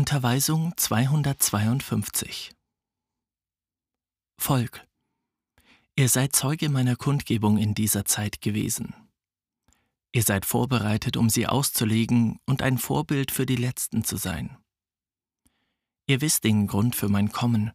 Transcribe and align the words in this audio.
Unterweisung 0.00 0.72
252 0.78 2.52
Volk, 4.38 4.88
ihr 5.94 6.08
seid 6.08 6.34
Zeuge 6.34 6.70
meiner 6.70 6.96
Kundgebung 6.96 7.58
in 7.58 7.74
dieser 7.74 8.06
Zeit 8.06 8.40
gewesen. 8.40 8.94
Ihr 10.12 10.22
seid 10.22 10.46
vorbereitet, 10.46 11.18
um 11.18 11.28
sie 11.28 11.46
auszulegen 11.46 12.40
und 12.46 12.62
ein 12.62 12.78
Vorbild 12.78 13.30
für 13.30 13.44
die 13.44 13.56
Letzten 13.56 14.02
zu 14.02 14.16
sein. 14.16 14.56
Ihr 16.06 16.22
wisst 16.22 16.44
den 16.44 16.66
Grund 16.66 16.96
für 16.96 17.10
mein 17.10 17.30
Kommen, 17.30 17.70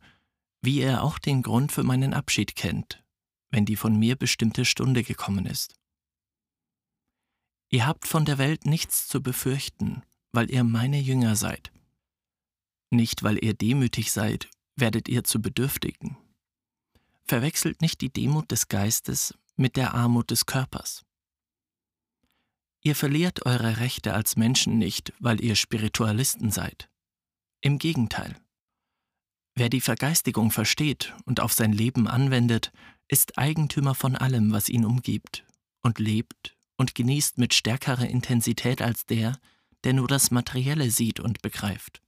wie 0.64 0.80
ihr 0.80 1.04
auch 1.04 1.20
den 1.20 1.44
Grund 1.44 1.72
für 1.72 1.84
meinen 1.84 2.16
Abschied 2.16 2.56
kennt, 2.56 3.04
wenn 3.52 3.66
die 3.66 3.76
von 3.76 4.00
mir 4.00 4.16
bestimmte 4.16 4.66
Stunde 4.66 5.04
gekommen 5.04 5.46
ist. 5.46 5.76
Ihr 7.70 7.86
habt 7.86 8.08
von 8.08 8.26
der 8.26 8.40
Welt 8.40 8.66
nichts 8.66 9.08
zu 9.08 9.22
befürchten, 9.22 10.02
weil 10.32 10.50
ihr 10.50 10.64
meine 10.64 11.00
Jünger 11.00 11.36
seid. 11.36 11.72
Nicht 12.90 13.24
weil 13.24 13.44
ihr 13.44 13.54
demütig 13.54 14.12
seid, 14.12 14.50
werdet 14.76 15.08
ihr 15.08 15.24
zu 15.24 15.42
Bedürftigen. 15.42 16.18
Verwechselt 17.24 17.82
nicht 17.82 18.02
die 18.02 18.12
Demut 18.12 18.52
des 18.52 18.68
Geistes 18.68 19.34
mit 19.56 19.78
der 19.78 19.94
Armut 19.94 20.32
des 20.32 20.46
Körpers. 20.46 21.04
Ihr 22.84 22.96
verliert 22.96 23.46
eure 23.48 23.80
Rechte 23.80 24.14
als 24.14 24.36
Menschen 24.36 24.78
nicht, 24.78 25.12
weil 25.20 25.44
ihr 25.44 25.56
Spiritualisten 25.56 26.52
seid. 26.52 26.90
Im 27.62 27.80
Gegenteil. 27.80 28.36
Wer 29.56 29.70
die 29.70 29.82
Vergeistigung 29.82 30.52
versteht 30.52 31.16
und 31.26 31.40
auf 31.40 31.54
sein 31.54 31.72
Leben 31.72 32.08
anwendet, 32.08 32.72
ist 33.08 33.38
Eigentümer 33.38 33.96
von 33.96 34.16
allem, 34.16 34.52
was 34.52 34.70
ihn 34.70 34.86
umgibt, 34.86 35.46
und 35.82 35.98
lebt 35.98 36.56
und 36.78 36.94
genießt 36.94 37.38
mit 37.38 37.54
stärkerer 37.54 38.08
Intensität 38.08 38.82
als 38.82 39.06
der, 39.06 39.40
der 39.84 39.94
nur 39.94 40.08
das 40.08 40.30
Materielle 40.30 40.92
sieht 40.92 41.20
und 41.20 41.42
begreift. 41.42 42.02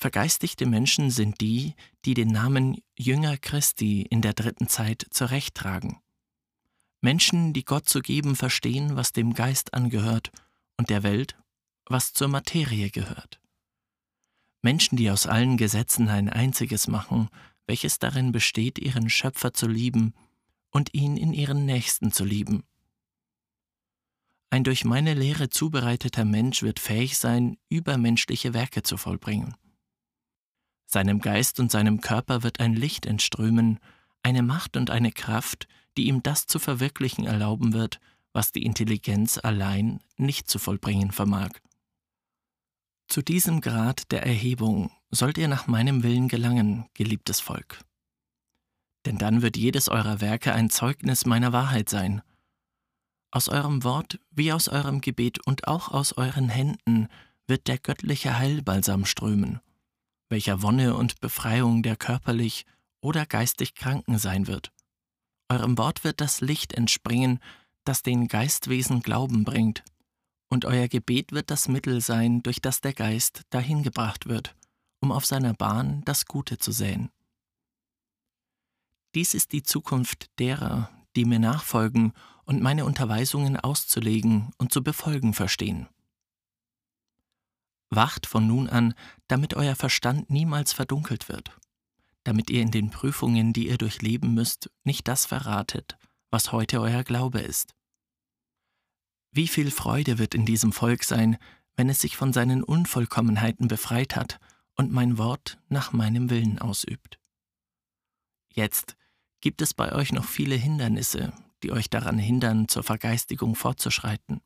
Vergeistigte 0.00 0.64
Menschen 0.64 1.10
sind 1.10 1.40
die, 1.40 1.74
die 2.04 2.14
den 2.14 2.28
Namen 2.28 2.80
Jünger 2.96 3.36
Christi 3.36 4.02
in 4.02 4.22
der 4.22 4.32
dritten 4.32 4.68
Zeit 4.68 5.04
zurechttragen. 5.10 6.00
Menschen, 7.00 7.52
die 7.52 7.64
Gott 7.64 7.88
zu 7.88 8.00
geben 8.00 8.36
verstehen, 8.36 8.94
was 8.94 9.12
dem 9.12 9.34
Geist 9.34 9.74
angehört, 9.74 10.30
und 10.76 10.88
der 10.88 11.02
Welt, 11.02 11.36
was 11.84 12.12
zur 12.12 12.28
Materie 12.28 12.90
gehört. 12.90 13.40
Menschen, 14.62 14.96
die 14.96 15.10
aus 15.10 15.26
allen 15.26 15.56
Gesetzen 15.56 16.08
ein 16.08 16.28
einziges 16.28 16.86
machen, 16.86 17.28
welches 17.66 17.98
darin 17.98 18.30
besteht, 18.30 18.78
ihren 18.78 19.10
Schöpfer 19.10 19.52
zu 19.52 19.66
lieben 19.66 20.14
und 20.70 20.94
ihn 20.94 21.16
in 21.16 21.32
ihren 21.32 21.66
Nächsten 21.66 22.12
zu 22.12 22.24
lieben. 22.24 22.62
Ein 24.50 24.62
durch 24.62 24.84
meine 24.84 25.14
Lehre 25.14 25.48
zubereiteter 25.48 26.24
Mensch 26.24 26.62
wird 26.62 26.78
fähig 26.78 27.18
sein, 27.18 27.56
übermenschliche 27.68 28.54
Werke 28.54 28.84
zu 28.84 28.96
vollbringen. 28.96 29.56
Seinem 30.90 31.20
Geist 31.20 31.60
und 31.60 31.70
seinem 31.70 32.00
Körper 32.00 32.42
wird 32.42 32.60
ein 32.60 32.72
Licht 32.72 33.04
entströmen, 33.04 33.78
eine 34.22 34.42
Macht 34.42 34.74
und 34.74 34.88
eine 34.88 35.12
Kraft, 35.12 35.68
die 35.98 36.06
ihm 36.06 36.22
das 36.22 36.46
zu 36.46 36.58
verwirklichen 36.58 37.26
erlauben 37.26 37.74
wird, 37.74 38.00
was 38.32 38.52
die 38.52 38.64
Intelligenz 38.64 39.36
allein 39.36 40.00
nicht 40.16 40.48
zu 40.48 40.58
vollbringen 40.58 41.12
vermag. 41.12 41.50
Zu 43.06 43.20
diesem 43.20 43.60
Grad 43.60 44.10
der 44.12 44.24
Erhebung 44.24 44.90
sollt 45.10 45.36
ihr 45.36 45.48
nach 45.48 45.66
meinem 45.66 46.02
Willen 46.02 46.28
gelangen, 46.28 46.86
geliebtes 46.94 47.40
Volk. 47.40 47.84
Denn 49.04 49.18
dann 49.18 49.42
wird 49.42 49.58
jedes 49.58 49.90
eurer 49.90 50.22
Werke 50.22 50.54
ein 50.54 50.70
Zeugnis 50.70 51.26
meiner 51.26 51.52
Wahrheit 51.52 51.90
sein. 51.90 52.22
Aus 53.30 53.50
eurem 53.50 53.84
Wort 53.84 54.20
wie 54.30 54.54
aus 54.54 54.68
eurem 54.68 55.02
Gebet 55.02 55.46
und 55.46 55.68
auch 55.68 55.88
aus 55.90 56.14
euren 56.14 56.48
Händen 56.48 57.08
wird 57.46 57.68
der 57.68 57.78
göttliche 57.78 58.38
Heilbalsam 58.38 59.04
strömen 59.04 59.60
welcher 60.28 60.62
Wonne 60.62 60.94
und 60.96 61.20
Befreiung 61.20 61.82
der 61.82 61.96
körperlich 61.96 62.64
oder 63.00 63.26
geistig 63.26 63.74
Kranken 63.74 64.18
sein 64.18 64.46
wird. 64.46 64.72
Eurem 65.48 65.78
Wort 65.78 66.04
wird 66.04 66.20
das 66.20 66.40
Licht 66.40 66.74
entspringen, 66.74 67.40
das 67.84 68.02
den 68.02 68.28
Geistwesen 68.28 69.00
Glauben 69.00 69.44
bringt, 69.44 69.82
und 70.50 70.64
euer 70.64 70.88
Gebet 70.88 71.32
wird 71.32 71.50
das 71.50 71.68
Mittel 71.68 72.00
sein, 72.00 72.42
durch 72.42 72.60
das 72.60 72.80
der 72.80 72.94
Geist 72.94 73.42
dahin 73.50 73.82
gebracht 73.82 74.26
wird, 74.26 74.56
um 75.00 75.12
auf 75.12 75.26
seiner 75.26 75.54
Bahn 75.54 76.02
das 76.04 76.26
Gute 76.26 76.58
zu 76.58 76.72
säen. 76.72 77.10
Dies 79.14 79.34
ist 79.34 79.52
die 79.52 79.62
Zukunft 79.62 80.30
derer, 80.38 80.90
die 81.16 81.24
mir 81.24 81.38
nachfolgen 81.38 82.12
und 82.44 82.62
meine 82.62 82.84
Unterweisungen 82.84 83.56
auszulegen 83.58 84.50
und 84.58 84.72
zu 84.72 84.82
befolgen 84.82 85.34
verstehen. 85.34 85.88
Wacht 87.90 88.26
von 88.26 88.46
nun 88.46 88.68
an, 88.68 88.94
damit 89.28 89.54
euer 89.54 89.74
Verstand 89.74 90.30
niemals 90.30 90.72
verdunkelt 90.72 91.28
wird, 91.28 91.56
damit 92.24 92.50
ihr 92.50 92.60
in 92.60 92.70
den 92.70 92.90
Prüfungen, 92.90 93.52
die 93.52 93.68
ihr 93.68 93.78
durchleben 93.78 94.34
müsst, 94.34 94.70
nicht 94.84 95.08
das 95.08 95.26
verratet, 95.26 95.96
was 96.30 96.52
heute 96.52 96.80
euer 96.80 97.04
Glaube 97.04 97.40
ist. 97.40 97.74
Wie 99.32 99.48
viel 99.48 99.70
Freude 99.70 100.18
wird 100.18 100.34
in 100.34 100.44
diesem 100.44 100.72
Volk 100.72 101.04
sein, 101.04 101.38
wenn 101.76 101.88
es 101.88 102.00
sich 102.00 102.16
von 102.16 102.32
seinen 102.32 102.62
Unvollkommenheiten 102.62 103.68
befreit 103.68 104.16
hat 104.16 104.40
und 104.74 104.92
mein 104.92 105.16
Wort 105.16 105.58
nach 105.68 105.92
meinem 105.92 106.30
Willen 106.30 106.58
ausübt. 106.58 107.18
Jetzt 108.52 108.96
gibt 109.40 109.62
es 109.62 109.74
bei 109.74 109.92
euch 109.92 110.12
noch 110.12 110.24
viele 110.24 110.56
Hindernisse, 110.56 111.32
die 111.62 111.72
euch 111.72 111.90
daran 111.90 112.18
hindern, 112.18 112.68
zur 112.68 112.82
Vergeistigung 112.82 113.54
fortzuschreiten. 113.54 114.40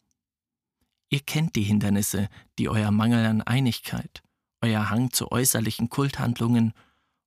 Ihr 1.12 1.20
kennt 1.20 1.56
die 1.56 1.62
Hindernisse, 1.62 2.30
die 2.58 2.70
euer 2.70 2.90
Mangel 2.90 3.26
an 3.26 3.42
Einigkeit, 3.42 4.22
euer 4.62 4.88
Hang 4.88 5.12
zu 5.12 5.30
äußerlichen 5.30 5.90
Kulthandlungen 5.90 6.72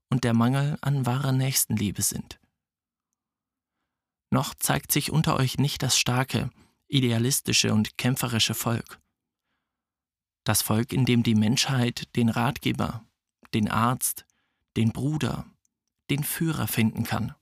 und 0.10 0.24
der 0.24 0.34
Mangel 0.34 0.80
an 0.82 1.06
wahrer 1.06 1.32
Nächstenliebe 1.32 2.02
sind. 2.02 2.40
Noch 4.32 4.56
zeigt 4.56 4.92
sich 4.92 5.12
unter 5.12 5.36
euch 5.36 5.60
nicht 5.60 5.84
das 5.84 6.00
starke, 6.00 6.50
idealistische 6.88 7.76
und 7.76 7.96
kämpferische 7.96 8.56
Volk. 8.56 9.00
Das 10.46 10.64
Volk, 10.64 10.92
in 10.92 11.06
dem 11.06 11.22
die 11.22 11.36
Menschheit 11.36 12.16
den 12.16 12.30
Ratgeber, 12.30 13.06
den 13.54 13.70
Arzt, 13.70 14.26
den 14.78 14.94
Bruder, 14.94 15.46
den 16.10 16.24
Führer 16.24 16.68
finden 16.68 17.04
kann. 17.04 17.36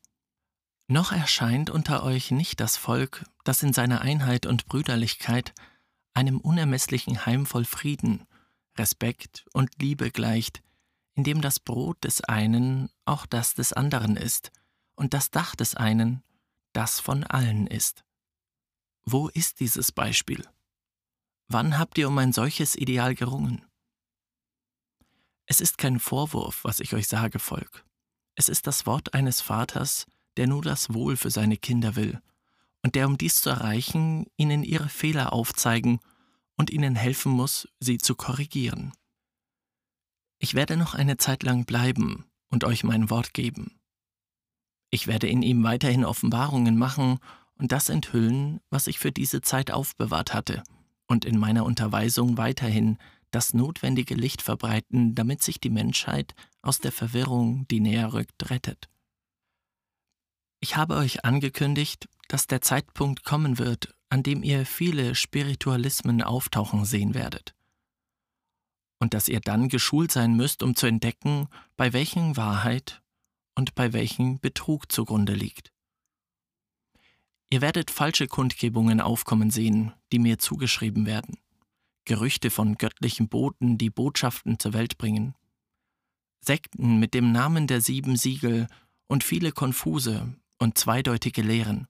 Noch 0.89 1.13
erscheint 1.13 1.69
unter 1.69 2.03
euch 2.03 2.31
nicht 2.31 2.59
das 2.59 2.75
Volk, 2.75 3.23
das 3.45 3.63
in 3.63 3.71
seiner 3.71 4.01
Einheit 4.01 4.45
und 4.45 4.65
Brüderlichkeit 4.65 5.53
einem 6.13 6.39
unermesslichen 6.39 7.25
Heim 7.25 7.45
voll 7.45 7.65
Frieden, 7.65 8.27
Respekt 8.77 9.45
und 9.53 9.81
Liebe 9.81 10.11
gleicht, 10.11 10.61
in 11.15 11.23
dem 11.23 11.41
das 11.41 11.59
Brot 11.59 12.03
des 12.03 12.21
einen 12.21 12.89
auch 13.05 13.25
das 13.25 13.53
des 13.53 13.73
anderen 13.73 14.17
ist 14.17 14.51
und 14.95 15.13
das 15.13 15.31
Dach 15.31 15.55
des 15.55 15.75
einen 15.75 16.23
das 16.73 16.99
von 16.99 17.23
allen 17.23 17.67
ist. 17.67 18.03
Wo 19.05 19.27
ist 19.27 19.59
dieses 19.59 19.91
Beispiel? 19.91 20.47
Wann 21.47 21.77
habt 21.77 21.97
ihr 21.97 22.07
um 22.07 22.17
ein 22.17 22.33
solches 22.33 22.75
Ideal 22.75 23.13
gerungen? 23.13 23.63
Es 25.45 25.61
ist 25.61 25.77
kein 25.77 25.99
Vorwurf, 25.99 26.63
was 26.63 26.79
ich 26.79 26.93
euch 26.93 27.07
sage, 27.07 27.37
Volk. 27.37 27.85
Es 28.33 28.49
ist 28.49 28.65
das 28.65 28.87
Wort 28.87 29.13
eines 29.13 29.41
Vaters, 29.41 30.07
der 30.37 30.47
nur 30.47 30.63
das 30.63 30.93
Wohl 30.93 31.15
für 31.15 31.29
seine 31.29 31.57
Kinder 31.57 31.95
will 31.95 32.21
und 32.83 32.95
der, 32.95 33.07
um 33.07 33.17
dies 33.17 33.41
zu 33.41 33.49
erreichen, 33.49 34.25
ihnen 34.37 34.63
ihre 34.63 34.89
Fehler 34.89 35.33
aufzeigen 35.33 35.99
und 36.57 36.69
ihnen 36.69 36.95
helfen 36.95 37.31
muss, 37.31 37.67
sie 37.79 37.97
zu 37.97 38.15
korrigieren. 38.15 38.93
Ich 40.39 40.53
werde 40.53 40.77
noch 40.77 40.93
eine 40.93 41.17
Zeit 41.17 41.43
lang 41.43 41.65
bleiben 41.65 42.25
und 42.49 42.65
euch 42.65 42.83
mein 42.83 43.09
Wort 43.09 43.33
geben. 43.33 43.79
Ich 44.91 45.07
werde 45.07 45.27
in 45.27 45.41
ihm 45.41 45.63
weiterhin 45.63 46.05
Offenbarungen 46.05 46.77
machen 46.77 47.19
und 47.55 47.71
das 47.71 47.89
enthüllen, 47.89 48.59
was 48.69 48.87
ich 48.87 48.99
für 48.99 49.11
diese 49.11 49.41
Zeit 49.41 49.71
aufbewahrt 49.71 50.33
hatte, 50.33 50.63
und 51.07 51.25
in 51.25 51.37
meiner 51.37 51.65
Unterweisung 51.65 52.37
weiterhin 52.37 52.97
das 53.31 53.53
notwendige 53.53 54.15
Licht 54.15 54.41
verbreiten, 54.41 55.15
damit 55.15 55.41
sich 55.41 55.59
die 55.59 55.69
Menschheit 55.69 56.35
aus 56.61 56.79
der 56.79 56.91
Verwirrung, 56.91 57.67
die 57.69 57.79
näher 57.79 58.13
rückt, 58.13 58.49
rettet. 58.49 58.89
Ich 60.59 60.77
habe 60.77 60.95
euch 60.95 61.25
angekündigt, 61.25 62.07
dass 62.27 62.47
der 62.47 62.61
Zeitpunkt 62.61 63.23
kommen 63.23 63.57
wird, 63.57 63.93
an 64.09 64.23
dem 64.23 64.43
ihr 64.43 64.65
viele 64.65 65.15
Spiritualismen 65.15 66.21
auftauchen 66.21 66.85
sehen 66.85 67.13
werdet. 67.13 67.55
Und 68.99 69.13
dass 69.13 69.27
ihr 69.27 69.41
dann 69.41 69.69
geschult 69.69 70.11
sein 70.11 70.35
müsst, 70.35 70.63
um 70.63 70.75
zu 70.75 70.85
entdecken, 70.85 71.47
bei 71.75 71.93
welchen 71.93 72.37
Wahrheit 72.37 73.01
und 73.55 73.75
bei 73.75 73.93
welchen 73.93 74.39
Betrug 74.39 74.91
zugrunde 74.91 75.33
liegt. 75.33 75.71
Ihr 77.49 77.61
werdet 77.61 77.91
falsche 77.91 78.27
Kundgebungen 78.27 78.99
aufkommen 79.01 79.51
sehen, 79.51 79.93
die 80.11 80.19
mir 80.19 80.39
zugeschrieben 80.39 81.05
werden. 81.05 81.37
Gerüchte 82.05 82.49
von 82.49 82.75
göttlichen 82.75 83.29
Boten, 83.29 83.77
die 83.77 83.89
Botschaften 83.89 84.59
zur 84.59 84.73
Welt 84.73 84.97
bringen. 84.97 85.35
Sekten 86.41 86.99
mit 86.99 87.13
dem 87.13 87.31
Namen 87.31 87.67
der 87.67 87.79
sieben 87.79 88.15
Siegel 88.15 88.67
und 89.07 89.23
viele 89.23 89.51
konfuse, 89.51 90.35
und 90.63 90.77
zweideutige 90.77 91.41
Lehren. 91.41 91.87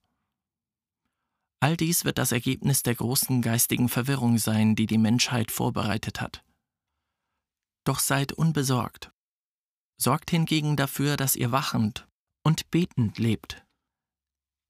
All 1.63 1.77
dies 1.77 2.03
wird 2.03 2.17
das 2.17 2.33
Ergebnis 2.33 2.83
der 2.83 2.93
großen 2.93 3.41
geistigen 3.41 3.87
Verwirrung 3.87 4.37
sein, 4.37 4.75
die 4.75 4.85
die 4.85 4.97
Menschheit 4.97 5.49
vorbereitet 5.49 6.19
hat. 6.19 6.43
Doch 7.85 7.99
seid 7.99 8.33
unbesorgt. 8.33 9.13
Sorgt 9.95 10.29
hingegen 10.29 10.75
dafür, 10.75 11.15
dass 11.15 11.37
ihr 11.37 11.53
wachend 11.53 12.05
und 12.43 12.69
betend 12.69 13.17
lebt. 13.17 13.65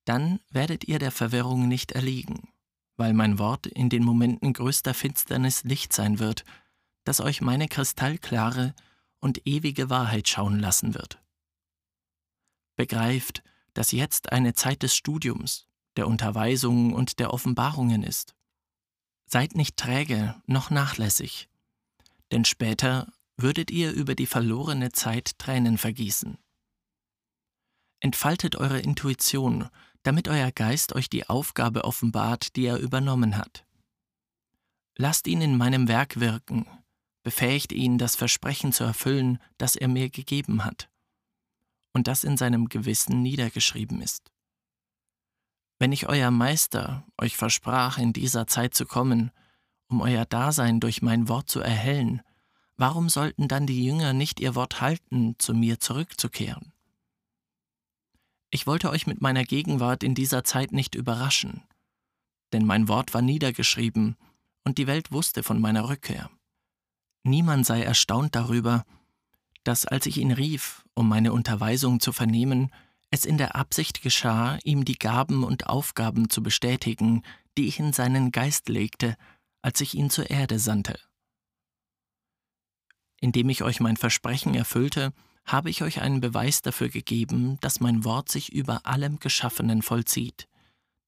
Dann 0.06 0.40
werdet 0.52 0.88
ihr 0.88 1.00
der 1.00 1.10
Verwirrung 1.10 1.68
nicht 1.68 1.94
erliegen, 1.94 2.54
weil 2.96 3.14
mein 3.14 3.40
Wort 3.40 3.66
in 3.66 3.90
den 3.90 4.04
Momenten 4.04 4.54
größter 4.54 4.94
Finsternis 4.94 5.64
Licht 5.64 5.94
sein 5.94 6.20
wird, 6.20 6.46
das 7.06 7.22
euch 7.22 7.42
meine 7.42 7.68
kristallklare 7.68 8.76
und 9.20 9.48
ewige 9.48 9.90
Wahrheit 9.90 10.30
schauen 10.30 10.60
lassen 10.60 10.94
wird. 10.94 11.20
Begreift, 12.76 13.42
dass 13.74 13.92
jetzt 13.92 14.32
eine 14.32 14.54
Zeit 14.54 14.84
des 14.84 14.96
Studiums, 14.96 15.68
der 15.98 16.08
Unterweisung 16.08 16.94
und 16.94 17.20
der 17.20 17.34
Offenbarungen 17.34 18.04
ist. 18.04 18.36
Seid 19.26 19.56
nicht 19.56 19.78
träge 19.78 20.36
noch 20.46 20.70
nachlässig, 20.70 21.50
denn 22.32 22.46
später 22.46 23.12
würdet 23.38 23.72
ihr 23.72 23.92
über 23.92 24.16
die 24.16 24.28
verlorene 24.28 24.92
Zeit 24.92 25.38
Tränen 25.40 25.78
vergießen. 25.78 26.38
Entfaltet 28.00 28.56
eure 28.56 28.80
Intuition, 28.80 29.70
damit 30.04 30.28
euer 30.28 30.52
Geist 30.52 30.94
euch 30.94 31.10
die 31.10 31.30
Aufgabe 31.30 31.86
offenbart, 31.86 32.56
die 32.56 32.66
er 32.66 32.78
übernommen 32.78 33.38
hat. 33.38 33.66
Lasst 34.96 35.28
ihn 35.28 35.42
in 35.42 35.58
meinem 35.58 35.88
Werk 35.88 36.20
wirken, 36.20 36.68
befähigt 37.24 37.72
ihn, 37.72 37.98
das 37.98 38.16
Versprechen 38.16 38.74
zu 38.74 38.84
erfüllen, 38.84 39.40
das 39.58 39.76
er 39.76 39.88
mir 39.88 40.10
gegeben 40.10 40.66
hat 40.66 40.90
und 41.94 42.08
das 42.08 42.24
in 42.24 42.38
seinem 42.38 42.68
Gewissen 42.68 43.22
niedergeschrieben 43.22 44.02
ist. 44.02 44.33
Wenn 45.84 45.92
ich 45.92 46.08
euer 46.08 46.32
Meister 46.32 47.04
euch 47.20 47.36
versprach, 47.36 47.98
in 47.98 48.14
dieser 48.14 48.48
Zeit 48.48 48.74
zu 48.74 48.86
kommen, 48.86 49.32
um 49.90 50.00
euer 50.00 50.24
Dasein 50.24 50.80
durch 50.80 51.02
mein 51.02 51.28
Wort 51.28 51.50
zu 51.50 51.60
erhellen, 51.60 52.22
warum 52.78 53.10
sollten 53.10 53.50
dann 53.50 53.68
die 53.68 53.84
Jünger 53.84 54.14
nicht 54.14 54.40
ihr 54.40 54.56
Wort 54.56 54.80
halten, 54.80 55.36
zu 55.40 55.54
mir 55.54 55.82
zurückzukehren? 55.82 56.72
Ich 58.50 58.66
wollte 58.66 58.92
euch 58.92 59.08
mit 59.08 59.20
meiner 59.20 59.44
Gegenwart 59.44 60.04
in 60.04 60.16
dieser 60.16 60.46
Zeit 60.46 60.72
nicht 60.72 60.96
überraschen, 60.96 61.64
denn 62.54 62.66
mein 62.66 62.88
Wort 62.88 63.14
war 63.14 63.22
niedergeschrieben 63.22 64.16
und 64.64 64.78
die 64.78 64.88
Welt 64.88 65.12
wusste 65.12 65.44
von 65.44 65.60
meiner 65.60 65.90
Rückkehr. 65.90 66.30
Niemand 67.24 67.66
sei 67.66 67.84
erstaunt 67.84 68.36
darüber, 68.36 68.86
dass 69.66 69.86
als 69.86 70.06
ich 70.06 70.18
ihn 70.18 70.32
rief, 70.32 70.86
um 70.94 71.10
meine 71.10 71.34
Unterweisung 71.34 72.00
zu 72.00 72.14
vernehmen, 72.14 72.72
es 73.14 73.26
in 73.26 73.38
der 73.38 73.56
Absicht 73.56 74.02
geschah, 74.02 74.58
ihm 74.64 74.86
die 74.86 74.98
Gaben 74.98 75.44
und 75.44 75.68
Aufgaben 75.68 76.32
zu 76.32 76.42
bestätigen, 76.42 77.22
die 77.60 77.68
ich 77.68 77.80
in 77.80 77.94
seinen 77.94 78.32
Geist 78.32 78.70
legte, 78.70 79.18
als 79.62 79.82
ich 79.82 79.94
ihn 79.94 80.10
zur 80.10 80.32
Erde 80.32 80.58
sandte. 80.58 81.00
Indem 83.22 83.50
ich 83.50 83.62
euch 83.62 83.80
mein 83.80 83.98
Versprechen 83.98 84.56
erfüllte, 84.56 85.14
habe 85.46 85.70
ich 85.70 85.84
euch 85.84 86.02
einen 86.02 86.22
Beweis 86.22 86.64
dafür 86.64 86.90
gegeben, 86.90 87.60
dass 87.62 87.80
mein 87.80 88.04
Wort 88.04 88.30
sich 88.30 88.52
über 88.52 88.88
allem 88.88 89.20
Geschaffenen 89.20 89.84
vollzieht, 89.84 90.48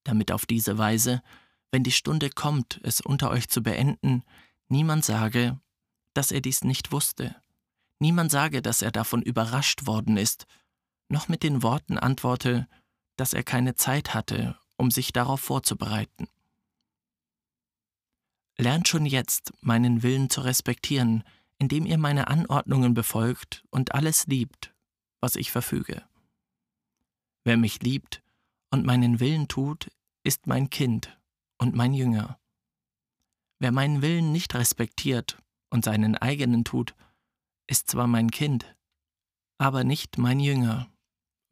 damit 0.03 0.31
auf 0.31 0.45
diese 0.45 0.77
Weise, 0.77 1.23
wenn 1.71 1.81
die 1.81 1.91
Stunde 1.91 2.29
kommt, 2.29 2.79
es 2.83 3.01
unter 3.01 3.31
euch 3.31 3.49
zu 3.49 3.63
beenden, 3.63 4.23
niemand 4.67 5.03
sage, 5.03 5.59
dass 6.13 6.31
er 6.31 6.41
dies 6.41 6.63
nicht 6.63 6.91
wusste. 6.91 7.35
Niemand 7.97 8.29
sage, 8.29 8.61
dass 8.61 8.83
er 8.83 8.91
davon 8.91 9.23
überrascht 9.23 9.87
worden 9.87 10.17
ist, 10.17 10.45
noch 11.09 11.27
mit 11.27 11.43
den 11.43 11.63
Worten 11.63 11.97
antworte, 11.97 12.67
dass 13.15 13.33
er 13.33 13.43
keine 13.43 13.75
Zeit 13.75 14.13
hatte, 14.13 14.57
um 14.77 14.91
sich 14.91 15.13
darauf 15.13 15.41
vorzubereiten. 15.41 16.27
Lernt 18.57 18.87
schon 18.87 19.05
jetzt, 19.05 19.53
meinen 19.61 20.01
Willen 20.03 20.29
zu 20.29 20.41
respektieren, 20.41 21.23
indem 21.57 21.85
ihr 21.85 21.97
meine 21.97 22.27
Anordnungen 22.27 22.93
befolgt 22.93 23.63
und 23.69 23.93
alles 23.93 24.27
liebt, 24.27 24.73
was 25.21 25.35
ich 25.35 25.51
verfüge. 25.51 26.03
Wer 27.43 27.57
mich 27.57 27.81
liebt 27.81 28.23
und 28.71 28.85
meinen 28.85 29.19
Willen 29.19 29.47
tut, 29.47 29.89
ist 30.23 30.47
mein 30.47 30.69
Kind 30.69 31.17
und 31.57 31.75
mein 31.75 31.93
Jünger. 31.93 32.39
Wer 33.59 33.71
meinen 33.71 34.01
Willen 34.01 34.31
nicht 34.31 34.55
respektiert 34.55 35.37
und 35.69 35.85
seinen 35.85 36.15
eigenen 36.17 36.63
tut, 36.63 36.95
ist 37.67 37.89
zwar 37.89 38.07
mein 38.07 38.31
Kind, 38.31 38.75
aber 39.57 39.83
nicht 39.83 40.17
mein 40.17 40.39
Jünger, 40.39 40.89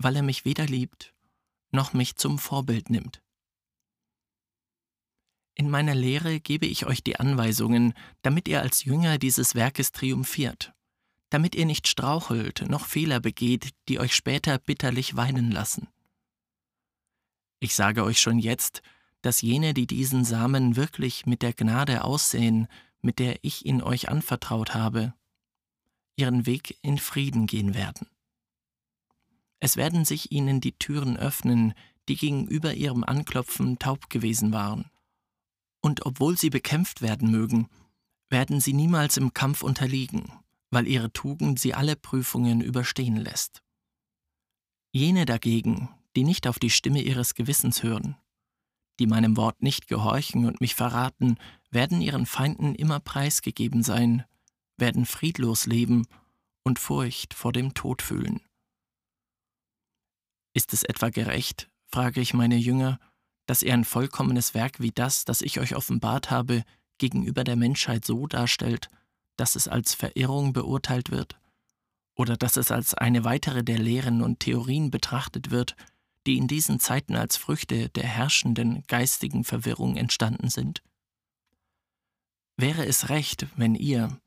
weil 0.03 0.15
er 0.15 0.23
mich 0.23 0.45
weder 0.45 0.65
liebt 0.65 1.13
noch 1.73 1.93
mich 1.93 2.15
zum 2.15 2.37
Vorbild 2.39 2.89
nimmt. 2.89 3.21
In 5.55 5.69
meiner 5.69 5.93
Lehre 5.93 6.39
gebe 6.39 6.65
ich 6.65 6.85
euch 6.85 7.03
die 7.03 7.19
Anweisungen, 7.19 7.93
damit 8.21 8.47
ihr 8.47 8.61
als 8.61 8.85
Jünger 8.85 9.17
dieses 9.17 9.55
Werkes 9.55 9.91
triumphiert, 9.91 10.73
damit 11.29 11.55
ihr 11.55 11.65
nicht 11.65 11.87
strauchelt 11.87 12.65
noch 12.69 12.85
Fehler 12.85 13.19
begeht, 13.19 13.69
die 13.89 13.99
euch 13.99 14.15
später 14.15 14.57
bitterlich 14.57 15.15
weinen 15.15 15.51
lassen. 15.51 15.87
Ich 17.59 17.75
sage 17.75 18.03
euch 18.03 18.19
schon 18.19 18.39
jetzt, 18.39 18.81
dass 19.21 19.41
jene, 19.41 19.73
die 19.73 19.87
diesen 19.87 20.25
Samen 20.25 20.75
wirklich 20.75 21.25
mit 21.25 21.41
der 21.41 21.53
Gnade 21.53 22.03
aussehen, 22.03 22.67
mit 23.01 23.19
der 23.19 23.43
ich 23.43 23.65
ihn 23.65 23.81
euch 23.81 24.09
anvertraut 24.09 24.73
habe, 24.73 25.13
ihren 26.15 26.45
Weg 26.45 26.77
in 26.81 26.97
Frieden 26.97 27.47
gehen 27.47 27.73
werden. 27.73 28.07
Es 29.63 29.77
werden 29.77 30.03
sich 30.03 30.29
ihnen 30.33 30.59
die 30.59 30.73
Türen 30.73 31.15
öffnen, 31.15 31.73
die 32.09 32.17
gegenüber 32.17 32.73
ihrem 32.73 33.05
Anklopfen 33.05 33.79
taub 33.79 34.09
gewesen 34.09 34.51
waren. 34.51 34.91
Und 35.79 36.05
obwohl 36.05 36.37
sie 36.37 36.49
bekämpft 36.49 37.01
werden 37.01 37.31
mögen, 37.31 37.69
werden 38.29 38.59
sie 38.59 38.73
niemals 38.73 39.15
im 39.15 39.33
Kampf 39.33 39.63
unterliegen, 39.63 40.29
weil 40.69 40.85
ihre 40.85 41.13
Tugend 41.13 41.61
sie 41.61 41.73
alle 41.73 41.95
Prüfungen 41.95 42.59
überstehen 42.59 43.15
lässt. 43.15 43.63
Jene 44.91 45.23
dagegen, 45.23 45.87
die 46.17 46.25
nicht 46.25 46.45
auf 46.45 46.59
die 46.59 46.69
Stimme 46.69 47.01
ihres 47.01 47.33
Gewissens 47.33 47.83
hören, 47.83 48.17
die 48.99 49.07
meinem 49.07 49.37
Wort 49.37 49.63
nicht 49.63 49.87
gehorchen 49.87 50.45
und 50.45 50.59
mich 50.59 50.75
verraten, 50.75 51.37
werden 51.71 52.01
ihren 52.01 52.25
Feinden 52.25 52.75
immer 52.75 52.99
preisgegeben 52.99 53.81
sein, 53.81 54.25
werden 54.75 55.05
friedlos 55.05 55.67
leben 55.67 56.05
und 56.63 56.79
Furcht 56.79 57.33
vor 57.33 57.53
dem 57.53 57.73
Tod 57.73 58.01
fühlen. 58.01 58.41
Ist 60.53 60.73
es 60.73 60.83
etwa 60.83 61.09
gerecht, 61.09 61.69
frage 61.87 62.21
ich 62.21 62.33
meine 62.33 62.57
Jünger, 62.57 62.99
dass 63.45 63.63
ihr 63.63 63.73
ein 63.73 63.85
vollkommenes 63.85 64.53
Werk 64.53 64.79
wie 64.79 64.91
das, 64.91 65.25
das 65.25 65.41
ich 65.41 65.59
euch 65.59 65.75
offenbart 65.75 66.31
habe, 66.31 66.63
gegenüber 66.97 67.43
der 67.43 67.55
Menschheit 67.55 68.05
so 68.05 68.27
darstellt, 68.27 68.89
dass 69.35 69.55
es 69.55 69.67
als 69.67 69.93
Verirrung 69.93 70.53
beurteilt 70.53 71.11
wird? 71.11 71.39
Oder 72.15 72.37
dass 72.37 72.55
es 72.55 72.71
als 72.71 72.93
eine 72.93 73.23
weitere 73.23 73.63
der 73.63 73.79
Lehren 73.79 74.21
und 74.21 74.39
Theorien 74.39 74.91
betrachtet 74.91 75.49
wird, 75.49 75.75
die 76.27 76.37
in 76.37 76.47
diesen 76.47 76.79
Zeiten 76.79 77.15
als 77.15 77.35
Früchte 77.35 77.89
der 77.89 78.07
herrschenden 78.07 78.83
geistigen 78.87 79.43
Verwirrung 79.43 79.97
entstanden 79.97 80.49
sind? 80.49 80.83
Wäre 82.55 82.85
es 82.85 83.09
recht, 83.09 83.47
wenn 83.55 83.73
ihr, 83.73 84.19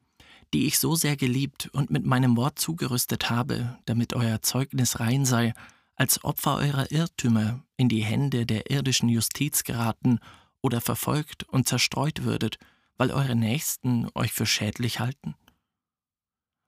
die 0.52 0.66
ich 0.66 0.80
so 0.80 0.96
sehr 0.96 1.16
geliebt 1.16 1.70
und 1.72 1.90
mit 1.90 2.04
meinem 2.04 2.36
Wort 2.36 2.58
zugerüstet 2.58 3.30
habe, 3.30 3.78
damit 3.84 4.14
euer 4.14 4.42
Zeugnis 4.42 4.98
rein 4.98 5.24
sei, 5.24 5.54
als 5.96 6.22
Opfer 6.24 6.56
eurer 6.56 6.90
Irrtümer 6.92 7.64
in 7.76 7.88
die 7.88 8.04
Hände 8.04 8.46
der 8.46 8.70
irdischen 8.70 9.08
Justiz 9.08 9.64
geraten 9.64 10.20
oder 10.62 10.80
verfolgt 10.80 11.44
und 11.44 11.66
zerstreut 11.66 12.22
würdet, 12.22 12.58
weil 12.96 13.10
eure 13.10 13.34
Nächsten 13.34 14.08
euch 14.14 14.32
für 14.32 14.46
schädlich 14.46 15.00
halten? 15.00 15.34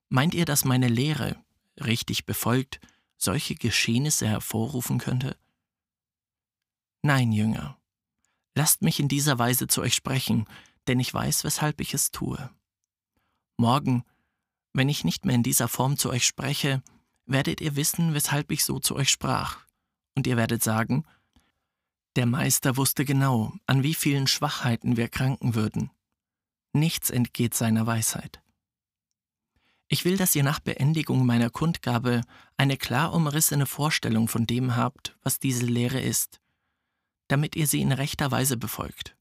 Meint 0.08 0.35
ihr, 0.35 0.47
dass 0.47 0.64
meine 0.64 0.88
Lehre, 0.88 1.37
richtig 1.78 2.25
befolgt, 2.25 2.80
solche 3.16 3.54
Geschehnisse 3.54 4.26
hervorrufen 4.26 4.99
könnte? 4.99 5.37
Nein, 7.02 7.32
Jünger, 7.32 7.78
lasst 8.54 8.82
mich 8.82 8.99
in 8.99 9.08
dieser 9.08 9.38
Weise 9.38 9.68
zu 9.68 9.82
euch 9.82 9.94
sprechen, 9.94 10.47
denn 10.87 10.99
ich 10.99 11.12
weiß, 11.12 11.44
weshalb 11.44 11.80
ich 11.80 11.92
es 11.94 12.11
tue. 12.11 12.50
Morgen, 13.58 14.04
wenn 14.73 14.88
ich 14.88 15.04
nicht 15.04 15.25
mehr 15.25 15.35
in 15.35 15.42
dieser 15.42 15.68
Form 15.68 15.99
zu 15.99 16.11
euch 16.11 16.25
spreche, 16.25 16.82
werdet 17.28 17.61
ihr 17.61 17.76
wissen, 17.76 18.14
weshalb 18.14 18.50
ich 18.50 18.64
so 18.64 18.78
zu 18.80 18.97
euch 18.97 19.11
sprach, 19.11 19.58
und 20.16 20.26
ihr 20.26 20.37
werdet 20.37 20.62
sagen, 20.62 21.04
der 22.16 22.26
Meister 22.26 22.76
wusste 22.76 23.04
genau, 23.04 23.52
an 23.66 23.82
wie 23.82 23.94
vielen 23.94 24.26
Schwachheiten 24.26 24.97
wir 24.97 25.08
kranken 25.08 25.54
würden. 25.54 25.90
Nichts 26.73 27.11
entgeht 27.11 27.54
seiner 27.54 27.87
Weisheit. 27.87 28.40
Ich 29.88 30.04
will, 30.04 30.16
dass 30.16 30.35
ihr 30.35 30.42
nach 30.42 30.61
Beendigung 30.61 31.25
meiner 31.25 31.49
Kundgabe 31.49 32.23
eine 32.56 32.76
klar 32.76 33.14
umrissene 33.14 33.66
Vorstellung 33.66 34.28
von 34.28 34.47
dem 34.47 34.76
habt, 34.76 35.16
was 35.23 35.38
diese 35.38 35.64
Lehre 35.64 36.00
ist, 36.00 36.40
damit 37.28 37.56
ihr 37.56 37.66
sie 37.66 37.80
in 37.80 37.92
rechter 37.92 38.30
Weise 38.30 38.56
befolgt. 38.56 39.16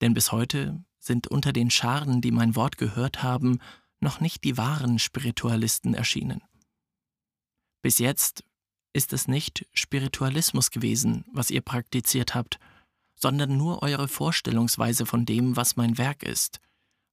Denn 0.00 0.14
bis 0.14 0.30
heute 0.30 0.84
sind 0.98 1.26
unter 1.26 1.52
den 1.52 1.70
Scharen, 1.70 2.20
die 2.20 2.30
mein 2.30 2.54
Wort 2.54 2.76
gehört 2.76 3.22
haben, 3.22 3.58
noch 3.98 4.20
nicht 4.20 4.44
die 4.44 4.56
wahren 4.56 4.98
Spiritualisten 4.98 5.94
erschienen. 5.94 6.42
Bis 7.82 7.98
jetzt 7.98 8.44
ist 8.92 9.12
es 9.12 9.28
nicht 9.28 9.66
Spiritualismus 9.72 10.70
gewesen, 10.70 11.24
was 11.32 11.50
ihr 11.50 11.60
praktiziert 11.60 12.34
habt, 12.34 12.58
sondern 13.14 13.56
nur 13.56 13.82
eure 13.82 14.08
Vorstellungsweise 14.08 15.06
von 15.06 15.24
dem, 15.24 15.56
was 15.56 15.76
mein 15.76 15.98
Werk 15.98 16.22
ist, 16.22 16.60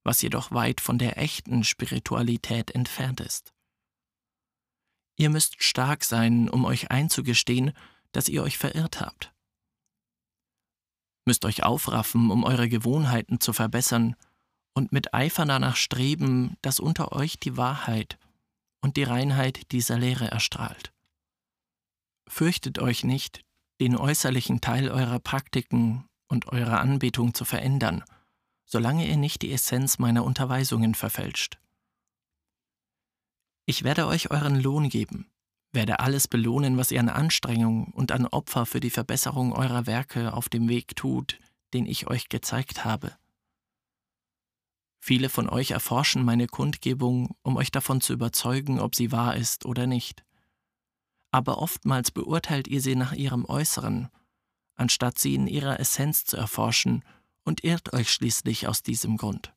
was 0.04 0.22
jedoch 0.22 0.52
weit 0.52 0.80
von 0.80 0.98
der 0.98 1.18
echten 1.18 1.64
Spiritualität 1.64 2.70
entfernt 2.70 3.20
ist. 3.20 3.52
Ihr 5.16 5.30
müsst 5.30 5.62
stark 5.62 6.04
sein, 6.04 6.48
um 6.48 6.64
euch 6.64 6.90
einzugestehen, 6.90 7.72
dass 8.12 8.28
ihr 8.28 8.42
euch 8.42 8.56
verirrt 8.56 9.00
habt. 9.00 9.32
Müsst 11.26 11.44
euch 11.44 11.62
aufraffen, 11.62 12.30
um 12.30 12.44
eure 12.44 12.68
Gewohnheiten 12.68 13.40
zu 13.40 13.52
verbessern 13.52 14.16
und 14.74 14.92
mit 14.92 15.12
Eifer 15.12 15.44
danach 15.44 15.76
streben, 15.76 16.56
dass 16.62 16.80
unter 16.80 17.12
euch 17.12 17.38
die 17.38 17.56
Wahrheit 17.56 18.17
und 18.80 18.96
die 18.96 19.02
Reinheit 19.02 19.72
dieser 19.72 19.98
Lehre 19.98 20.30
erstrahlt. 20.30 20.92
Fürchtet 22.28 22.78
euch 22.78 23.04
nicht, 23.04 23.42
den 23.80 23.96
äußerlichen 23.96 24.60
Teil 24.60 24.90
eurer 24.90 25.18
Praktiken 25.18 26.06
und 26.28 26.46
eurer 26.48 26.80
Anbetung 26.80 27.34
zu 27.34 27.44
verändern, 27.44 28.04
solange 28.66 29.06
ihr 29.06 29.16
nicht 29.16 29.42
die 29.42 29.52
Essenz 29.52 29.98
meiner 29.98 30.24
Unterweisungen 30.24 30.94
verfälscht. 30.94 31.58
Ich 33.66 33.84
werde 33.84 34.06
euch 34.06 34.30
euren 34.30 34.60
Lohn 34.60 34.88
geben, 34.88 35.30
werde 35.72 36.00
alles 36.00 36.28
belohnen, 36.28 36.76
was 36.76 36.90
ihr 36.90 37.00
an 37.00 37.08
Anstrengung 37.08 37.92
und 37.92 38.12
an 38.12 38.26
Opfer 38.26 38.66
für 38.66 38.80
die 38.80 38.90
Verbesserung 38.90 39.52
eurer 39.52 39.86
Werke 39.86 40.32
auf 40.32 40.48
dem 40.48 40.68
Weg 40.68 40.96
tut, 40.96 41.38
den 41.74 41.86
ich 41.86 42.06
euch 42.06 42.28
gezeigt 42.28 42.84
habe. 42.84 43.16
Viele 44.98 45.28
von 45.28 45.48
euch 45.48 45.70
erforschen 45.70 46.24
meine 46.24 46.46
Kundgebung, 46.46 47.36
um 47.42 47.56
euch 47.56 47.70
davon 47.70 48.00
zu 48.00 48.12
überzeugen, 48.12 48.80
ob 48.80 48.94
sie 48.94 49.12
wahr 49.12 49.36
ist 49.36 49.64
oder 49.64 49.86
nicht. 49.86 50.24
Aber 51.30 51.58
oftmals 51.58 52.10
beurteilt 52.10 52.68
ihr 52.68 52.80
sie 52.80 52.96
nach 52.96 53.12
ihrem 53.12 53.44
Äußeren, 53.44 54.08
anstatt 54.74 55.18
sie 55.18 55.34
in 55.34 55.46
ihrer 55.46 55.78
Essenz 55.78 56.24
zu 56.24 56.36
erforschen, 56.36 57.04
und 57.44 57.64
irrt 57.64 57.94
euch 57.94 58.10
schließlich 58.10 58.68
aus 58.68 58.82
diesem 58.82 59.16
Grund. 59.16 59.54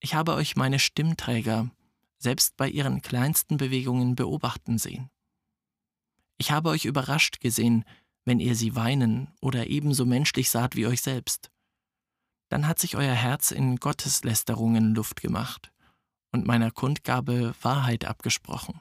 Ich 0.00 0.14
habe 0.14 0.34
euch 0.34 0.56
meine 0.56 0.80
Stimmträger, 0.80 1.70
selbst 2.18 2.56
bei 2.56 2.68
ihren 2.68 3.02
kleinsten 3.02 3.56
Bewegungen 3.56 4.16
beobachten 4.16 4.78
sehen. 4.78 5.10
Ich 6.36 6.50
habe 6.50 6.70
euch 6.70 6.84
überrascht 6.84 7.40
gesehen, 7.40 7.84
wenn 8.24 8.40
ihr 8.40 8.54
sie 8.54 8.74
weinen 8.74 9.32
oder 9.40 9.68
ebenso 9.68 10.04
menschlich 10.04 10.50
saht 10.50 10.76
wie 10.76 10.86
euch 10.86 11.02
selbst. 11.02 11.50
Dann 12.48 12.66
hat 12.66 12.78
sich 12.78 12.96
euer 12.96 13.14
Herz 13.14 13.50
in 13.50 13.76
Gotteslästerungen 13.76 14.94
Luft 14.94 15.20
gemacht 15.20 15.70
und 16.32 16.46
meiner 16.46 16.70
Kundgabe 16.70 17.54
Wahrheit 17.62 18.04
abgesprochen. 18.04 18.80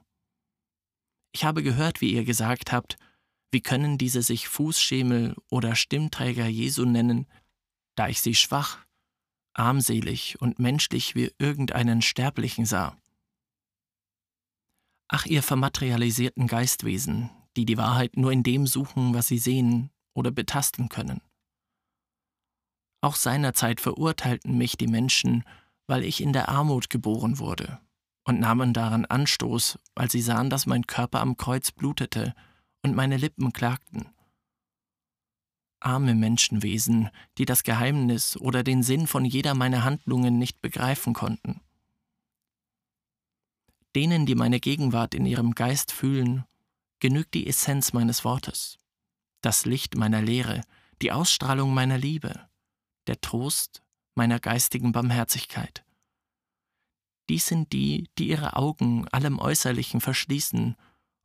Ich 1.33 1.43
habe 1.43 1.63
gehört, 1.63 2.01
wie 2.01 2.13
ihr 2.13 2.23
gesagt 2.23 2.71
habt, 2.71 2.97
wie 3.51 3.61
können 3.61 3.97
diese 3.97 4.21
sich 4.21 4.47
Fußschemel 4.47 5.35
oder 5.49 5.75
Stimmträger 5.75 6.47
Jesu 6.47 6.85
nennen, 6.85 7.27
da 7.95 8.07
ich 8.07 8.21
sie 8.21 8.35
schwach, 8.35 8.79
armselig 9.53 10.39
und 10.39 10.59
menschlich 10.59 11.15
wie 11.15 11.31
irgendeinen 11.37 12.01
Sterblichen 12.01 12.65
sah. 12.65 12.97
Ach, 15.09 15.25
ihr 15.25 15.41
vermaterialisierten 15.41 16.47
Geistwesen, 16.47 17.29
die 17.55 17.65
die 17.65 17.77
Wahrheit 17.77 18.17
nur 18.17 18.31
in 18.31 18.43
dem 18.43 18.67
suchen, 18.67 19.13
was 19.13 19.27
sie 19.27 19.37
sehen 19.37 19.89
oder 20.13 20.31
betasten 20.31 20.89
können. 20.89 21.21
Auch 23.01 23.15
seinerzeit 23.15 23.79
verurteilten 23.79 24.57
mich 24.57 24.77
die 24.77 24.87
Menschen, 24.87 25.43
weil 25.87 26.03
ich 26.03 26.21
in 26.21 26.33
der 26.33 26.49
Armut 26.49 26.89
geboren 26.89 27.39
wurde, 27.39 27.79
und 28.23 28.39
nahmen 28.39 28.73
daran 28.73 29.05
Anstoß, 29.05 29.79
als 29.95 30.11
sie 30.11 30.21
sahen, 30.21 30.49
dass 30.49 30.65
mein 30.65 30.85
Körper 30.87 31.21
am 31.21 31.37
Kreuz 31.37 31.71
blutete 31.71 32.33
und 32.83 32.95
meine 32.95 33.17
Lippen 33.17 33.53
klagten. 33.53 34.09
Arme 35.79 36.15
Menschenwesen, 36.15 37.09
die 37.37 37.45
das 37.45 37.63
Geheimnis 37.63 38.35
oder 38.35 38.63
den 38.63 38.81
Sinn 38.81 39.05
von 39.05 39.25
jeder 39.25 39.53
meiner 39.53 39.83
Handlungen 39.83 40.37
nicht 40.39 40.61
begreifen 40.61 41.13
konnten. 41.13 41.61
Denen, 43.95 44.25
die 44.25 44.35
meine 44.35 44.59
Gegenwart 44.59 45.13
in 45.13 45.25
ihrem 45.25 45.53
Geist 45.53 45.91
fühlen, 45.91 46.45
genügt 46.99 47.35
die 47.35 47.47
Essenz 47.47 47.93
meines 47.93 48.25
Wortes, 48.25 48.79
das 49.41 49.65
Licht 49.65 49.95
meiner 49.95 50.21
Lehre, 50.21 50.63
die 51.01 51.11
Ausstrahlung 51.11 51.73
meiner 51.73 51.97
Liebe, 51.97 52.46
der 53.07 53.21
Trost 53.21 53.81
meiner 54.15 54.39
geistigen 54.39 54.91
Barmherzigkeit. 54.91 55.83
Dies 57.29 57.45
sind 57.45 57.73
die, 57.73 58.09
die 58.17 58.29
ihre 58.29 58.55
Augen 58.55 59.07
allem 59.09 59.39
Äußerlichen 59.39 60.01
verschließen 60.01 60.75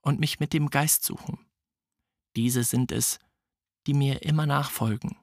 und 0.00 0.20
mich 0.20 0.40
mit 0.40 0.52
dem 0.52 0.68
Geist 0.68 1.04
suchen. 1.04 1.38
Diese 2.36 2.64
sind 2.64 2.92
es, 2.92 3.18
die 3.86 3.94
mir 3.94 4.22
immer 4.22 4.46
nachfolgen. 4.46 5.16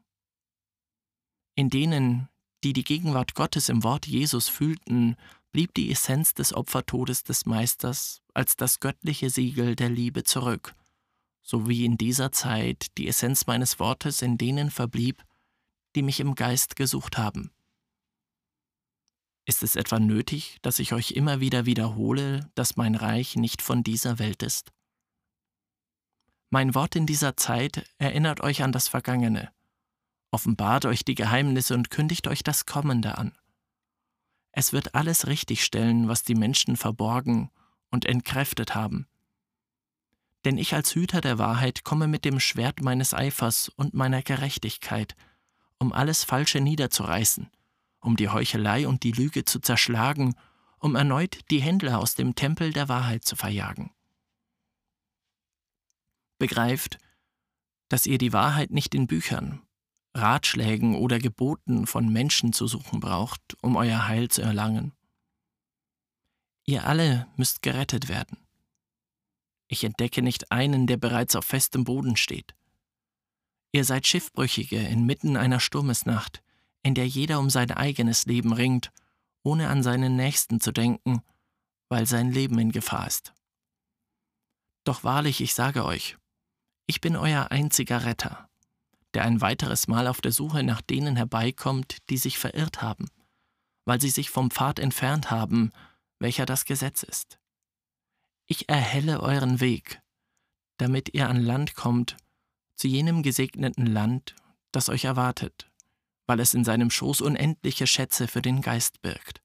In 1.56 1.70
denen, 1.70 2.30
die 2.64 2.74
die 2.74 2.84
Gegenwart 2.84 3.36
Gottes 3.36 3.70
im 3.70 3.84
Wort 3.84 4.08
Jesus 4.08 4.48
fühlten, 4.48 5.18
blieb 5.52 5.74
die 5.74 5.92
Essenz 5.92 6.34
des 6.34 6.54
Opfertodes 6.54 7.24
des 7.24 7.46
Meisters 7.46 8.22
als 8.34 8.56
das 8.56 8.80
göttliche 8.80 9.30
Siegel 9.30 9.76
der 9.76 9.90
Liebe 9.90 10.24
zurück, 10.24 10.76
so 11.42 11.68
wie 11.68 11.86
in 11.86 11.98
dieser 11.98 12.32
Zeit 12.32 12.88
die 12.98 13.08
Essenz 13.08 13.48
meines 13.48 13.80
Wortes 13.80 14.22
in 14.22 14.38
denen 14.38 14.72
verblieb, 14.72 15.24
die 15.96 16.02
mich 16.02 16.20
im 16.20 16.36
Geist 16.36 16.76
gesucht 16.76 17.18
haben. 17.18 17.52
Ist 19.46 19.64
es 19.64 19.76
etwa 19.76 20.00
nötig, 20.00 20.60
dass 20.62 20.80
ich 20.80 20.94
euch 20.94 21.12
immer 21.12 21.40
wieder 21.40 21.66
wiederhole, 21.66 22.52
dass 22.54 22.76
mein 22.76 22.96
Reich 22.96 23.36
nicht 23.36 23.62
von 23.62 23.84
dieser 23.84 24.20
Welt 24.20 24.44
ist? 24.44 24.72
Mein 26.52 26.76
Wort 26.76 26.96
in 26.96 27.06
dieser 27.06 27.36
Zeit 27.36 27.88
erinnert 27.98 28.42
euch 28.42 28.64
an 28.64 28.72
das 28.72 28.88
Vergangene, 28.88 29.52
offenbart 30.32 30.86
euch 30.86 31.04
die 31.06 31.16
Geheimnisse 31.16 31.74
und 31.74 31.90
kündigt 31.90 32.28
euch 32.28 32.44
das 32.44 32.66
Kommende 32.66 33.18
an. 33.18 33.36
Es 34.52 34.74
wird 34.74 34.96
alles 34.96 35.28
richtigstellen, 35.28 36.08
was 36.08 36.24
die 36.24 36.36
Menschen 36.36 36.76
verborgen 36.76 37.52
und 37.90 38.06
entkräftet 38.06 38.76
haben. 38.76 39.08
Denn 40.46 40.58
ich 40.58 40.74
als 40.74 40.96
Hüter 40.96 41.22
der 41.22 41.38
Wahrheit 41.38 41.84
komme 41.84 42.08
mit 42.08 42.26
dem 42.26 42.40
Schwert 42.40 42.82
meines 42.82 43.14
Eifers 43.14 43.70
und 43.70 43.94
meiner 43.94 44.22
Gerechtigkeit, 44.22 45.16
um 45.80 45.94
alles 45.94 46.24
Falsche 46.24 46.62
niederzureißen, 46.62 47.50
um 48.02 48.16
die 48.16 48.30
Heuchelei 48.30 48.88
und 48.88 49.04
die 49.04 49.12
Lüge 49.12 49.46
zu 49.46 49.60
zerschlagen, 49.60 50.36
um 50.80 50.96
erneut 50.96 51.40
die 51.50 51.62
Händler 51.62 52.00
aus 52.00 52.16
dem 52.16 52.36
Tempel 52.36 52.72
der 52.74 52.90
Wahrheit 52.90 53.26
zu 53.26 53.36
verjagen. 53.36 53.92
Begreift, 56.38 57.00
dass 57.90 58.06
ihr 58.06 58.18
die 58.18 58.34
Wahrheit 58.34 58.72
nicht 58.72 58.94
in 58.96 59.08
Büchern, 59.08 59.62
Ratschlägen 60.14 60.96
oder 60.96 61.20
Geboten 61.20 61.88
von 61.88 62.08
Menschen 62.12 62.54
zu 62.54 62.68
suchen 62.68 63.00
braucht, 63.00 63.42
um 63.62 63.76
euer 63.76 64.08
Heil 64.08 64.30
zu 64.30 64.42
erlangen. 64.42 64.94
Ihr 66.66 66.86
alle 66.86 67.28
müsst 67.36 67.62
gerettet 67.62 68.10
werden. 68.10 68.38
Ich 69.68 69.84
entdecke 69.84 70.22
nicht 70.22 70.52
einen, 70.52 70.88
der 70.88 70.98
bereits 70.98 71.36
auf 71.36 71.46
festem 71.46 71.84
Boden 71.84 72.16
steht. 72.16 72.56
Ihr 73.72 73.86
seid 73.86 74.08
Schiffbrüchige 74.08 74.78
inmitten 74.78 75.38
einer 75.38 75.60
Sturmesnacht, 75.60 76.42
in 76.84 76.96
der 76.96 77.08
jeder 77.08 77.40
um 77.40 77.50
sein 77.50 77.72
eigenes 77.72 78.26
Leben 78.26 78.54
ringt, 78.54 78.92
ohne 79.44 79.70
an 79.70 79.84
seinen 79.84 80.16
Nächsten 80.16 80.60
zu 80.60 80.72
denken, 80.72 81.22
weil 81.90 82.06
sein 82.06 82.32
Leben 82.32 82.58
in 82.60 82.72
Gefahr 82.72 83.08
ist. 83.08 83.34
Doch 84.84 85.04
wahrlich, 85.04 85.42
ich 85.42 85.54
sage 85.54 85.86
euch, 85.86 86.18
ich 86.88 87.02
bin 87.02 87.16
euer 87.16 87.52
einziger 87.52 88.06
Retter 88.06 88.50
der 89.14 89.24
ein 89.24 89.42
weiteres 89.42 89.88
Mal 89.88 90.08
auf 90.08 90.22
der 90.22 90.32
Suche 90.32 90.64
nach 90.64 90.82
denen 90.82 91.16
herbeikommt, 91.16 91.98
die 92.10 92.18
sich 92.18 92.38
verirrt 92.38 92.82
haben, 92.82 93.10
weil 93.86 94.00
sie 94.00 94.10
sich 94.10 94.30
vom 94.30 94.52
Pfad 94.52 94.80
entfernt 94.80 95.32
haben, 95.32 95.72
welcher 96.20 96.46
das 96.46 96.66
Gesetz 96.66 97.04
ist. 97.04 97.40
Ich 98.46 98.70
erhelle 98.70 99.22
euren 99.22 99.60
Weg, 99.60 100.02
damit 100.78 101.14
ihr 101.14 101.30
an 101.30 101.42
Land 101.42 101.76
kommt, 101.76 102.18
zu 102.80 102.88
jenem 102.88 103.24
gesegneten 103.24 103.86
Land, 103.86 104.36
das 104.72 104.88
euch 104.88 105.04
erwartet, 105.04 105.70
weil 106.28 106.40
es 106.40 106.54
in 106.54 106.64
seinem 106.64 106.90
Schoß 106.90 107.20
unendliche 107.20 107.86
Schätze 107.86 108.30
für 108.30 108.42
den 108.42 108.62
Geist 108.62 109.02
birgt. 109.02 109.42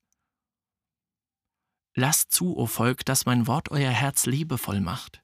Lasst 1.96 2.30
zu, 2.30 2.56
o 2.56 2.66
Volk, 2.66 3.04
dass 3.04 3.26
mein 3.26 3.48
Wort 3.48 3.72
euer 3.72 3.90
Herz 3.90 4.26
liebevoll 4.26 4.80
macht, 4.80 5.20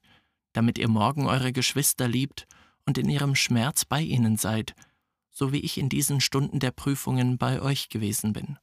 damit 0.51 0.77
ihr 0.77 0.89
morgen 0.89 1.25
eure 1.25 1.53
Geschwister 1.53 2.09
liebt 2.09 2.47
und 2.85 2.97
in 2.97 3.09
ihrem 3.09 3.33
Schmerz 3.33 3.85
bei 3.85 4.01
ihnen 4.01 4.35
seid, 4.35 4.75
so 5.29 5.53
wie 5.53 5.61
ich 5.61 5.77
in 5.77 5.87
diesen 5.87 6.19
Stunden 6.19 6.59
der 6.59 6.71
Prüfungen 6.71 7.37
bei 7.37 7.61
euch 7.61 7.87
gewesen 7.87 8.33
bin. 8.33 8.59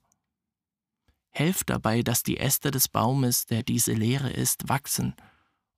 Helft 1.30 1.70
dabei, 1.70 2.02
dass 2.02 2.22
die 2.22 2.36
Äste 2.36 2.70
des 2.70 2.88
Baumes, 2.88 3.46
der 3.46 3.62
diese 3.62 3.94
Lehre 3.94 4.30
ist, 4.30 4.68
wachsen 4.68 5.14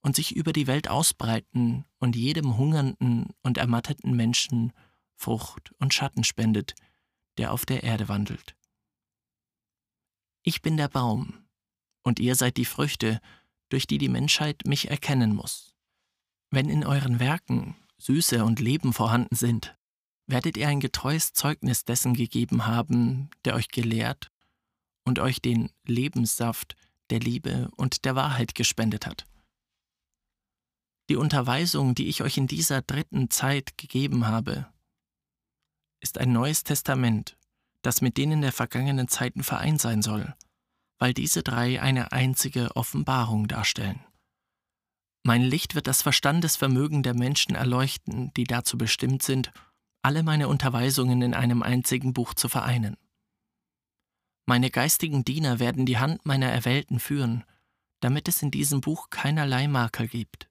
und 0.02 0.16
sich 0.16 0.34
über 0.34 0.52
die 0.52 0.66
Welt 0.66 0.88
ausbreiten 0.88 1.84
und 1.98 2.16
jedem 2.16 2.56
hungernden 2.56 3.28
und 3.42 3.58
ermatteten 3.58 4.16
Menschen 4.16 4.72
Frucht 5.14 5.72
und 5.78 5.92
Schatten 5.92 6.24
spendet, 6.24 6.74
der 7.36 7.52
auf 7.52 7.66
der 7.66 7.82
Erde 7.82 8.08
wandelt. 8.08 8.56
Ich 10.42 10.62
bin 10.62 10.76
der 10.76 10.88
Baum, 10.88 11.46
und 12.02 12.18
ihr 12.18 12.34
seid 12.34 12.56
die 12.56 12.64
Früchte, 12.64 13.20
durch 13.68 13.86
die 13.86 13.98
die 13.98 14.08
Menschheit 14.08 14.62
mich 14.64 14.90
erkennen 14.90 15.34
muss. 15.34 15.74
Wenn 16.50 16.68
in 16.70 16.84
euren 16.84 17.20
Werken 17.20 17.76
Süße 17.98 18.44
und 18.44 18.60
Leben 18.60 18.92
vorhanden 18.92 19.36
sind, 19.36 19.76
werdet 20.26 20.56
ihr 20.56 20.68
ein 20.68 20.80
getreues 20.80 21.32
Zeugnis 21.32 21.84
dessen 21.84 22.14
gegeben 22.14 22.66
haben, 22.66 23.30
der 23.44 23.54
euch 23.54 23.68
gelehrt 23.68 24.30
und 25.04 25.18
euch 25.18 25.42
den 25.42 25.70
Lebenssaft 25.84 26.76
der 27.10 27.20
Liebe 27.20 27.68
und 27.76 28.04
der 28.04 28.14
Wahrheit 28.14 28.54
gespendet 28.54 29.06
hat. 29.06 29.26
Die 31.10 31.16
Unterweisung, 31.16 31.96
die 31.96 32.06
ich 32.06 32.22
euch 32.22 32.36
in 32.36 32.46
dieser 32.46 32.82
dritten 32.82 33.30
Zeit 33.30 33.76
gegeben 33.76 34.28
habe, 34.28 34.72
ist 36.00 36.18
ein 36.18 36.32
neues 36.32 36.62
Testament, 36.62 37.36
das 37.82 38.00
mit 38.00 38.16
denen 38.16 38.42
der 38.42 38.52
vergangenen 38.52 39.08
Zeiten 39.08 39.42
vereint 39.42 39.80
sein 39.80 40.02
soll, 40.02 40.36
weil 41.00 41.12
diese 41.12 41.42
drei 41.42 41.82
eine 41.82 42.12
einzige 42.12 42.76
Offenbarung 42.76 43.48
darstellen. 43.48 43.98
Mein 45.24 45.42
Licht 45.42 45.74
wird 45.74 45.88
das 45.88 46.00
Verstandesvermögen 46.00 47.02
der 47.02 47.14
Menschen 47.14 47.56
erleuchten, 47.56 48.32
die 48.34 48.44
dazu 48.44 48.78
bestimmt 48.78 49.24
sind, 49.24 49.50
alle 50.02 50.22
meine 50.22 50.46
Unterweisungen 50.46 51.22
in 51.22 51.34
einem 51.34 51.64
einzigen 51.64 52.12
Buch 52.12 52.34
zu 52.34 52.48
vereinen. 52.48 52.96
Meine 54.46 54.70
geistigen 54.70 55.24
Diener 55.24 55.58
werden 55.58 55.86
die 55.86 55.98
Hand 55.98 56.24
meiner 56.24 56.52
Erwählten 56.52 57.00
führen, 57.00 57.42
damit 57.98 58.28
es 58.28 58.42
in 58.42 58.52
diesem 58.52 58.80
Buch 58.80 59.10
keinerlei 59.10 59.66
Makel 59.66 60.06
gibt. 60.06 60.49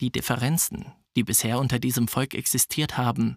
Die 0.00 0.10
Differenzen, 0.10 0.92
die 1.14 1.24
bisher 1.24 1.58
unter 1.58 1.78
diesem 1.78 2.08
Volk 2.08 2.34
existiert 2.34 2.96
haben, 2.96 3.36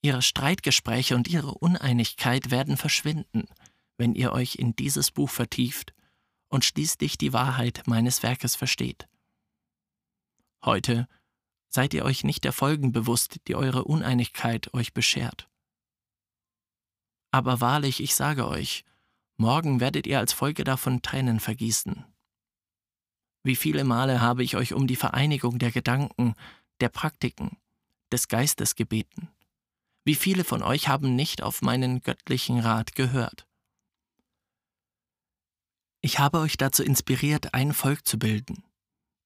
ihre 0.00 0.22
Streitgespräche 0.22 1.14
und 1.14 1.28
ihre 1.28 1.54
Uneinigkeit 1.54 2.50
werden 2.50 2.76
verschwinden, 2.76 3.44
wenn 3.98 4.14
ihr 4.14 4.32
euch 4.32 4.56
in 4.56 4.74
dieses 4.74 5.10
Buch 5.10 5.28
vertieft 5.28 5.92
und 6.48 6.64
schließlich 6.64 7.18
die 7.18 7.32
Wahrheit 7.32 7.82
meines 7.86 8.22
Werkes 8.22 8.56
versteht. 8.56 9.08
Heute 10.64 11.08
seid 11.68 11.92
ihr 11.92 12.04
euch 12.04 12.24
nicht 12.24 12.44
der 12.44 12.52
Folgen 12.52 12.92
bewusst, 12.92 13.40
die 13.46 13.54
eure 13.54 13.84
Uneinigkeit 13.84 14.72
euch 14.72 14.94
beschert. 14.94 15.48
Aber 17.30 17.60
wahrlich, 17.60 18.02
ich 18.02 18.14
sage 18.14 18.48
euch, 18.48 18.84
morgen 19.36 19.80
werdet 19.80 20.06
ihr 20.06 20.18
als 20.18 20.32
Folge 20.32 20.64
davon 20.64 21.02
Tränen 21.02 21.40
vergießen. 21.40 22.06
Wie 23.48 23.56
viele 23.56 23.82
Male 23.84 24.20
habe 24.20 24.44
ich 24.44 24.56
euch 24.56 24.74
um 24.74 24.86
die 24.86 24.94
Vereinigung 24.94 25.58
der 25.58 25.70
Gedanken, 25.70 26.34
der 26.82 26.90
Praktiken, 26.90 27.56
des 28.12 28.28
Geistes 28.28 28.74
gebeten? 28.74 29.30
Wie 30.04 30.16
viele 30.16 30.44
von 30.44 30.62
euch 30.62 30.88
haben 30.88 31.16
nicht 31.16 31.42
auf 31.42 31.62
meinen 31.62 32.02
göttlichen 32.02 32.60
Rat 32.60 32.94
gehört? 32.94 33.46
Ich 36.02 36.18
habe 36.18 36.40
euch 36.40 36.58
dazu 36.58 36.82
inspiriert, 36.82 37.54
ein 37.54 37.72
Volk 37.72 38.06
zu 38.06 38.18
bilden 38.18 38.64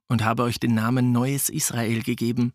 und 0.07 0.23
habe 0.23 0.45
euch 0.45 0.61
den 0.61 0.76
Namen 0.76 1.11
Neues 1.11 1.49
Israel 1.49 2.05
gegeben. 2.05 2.52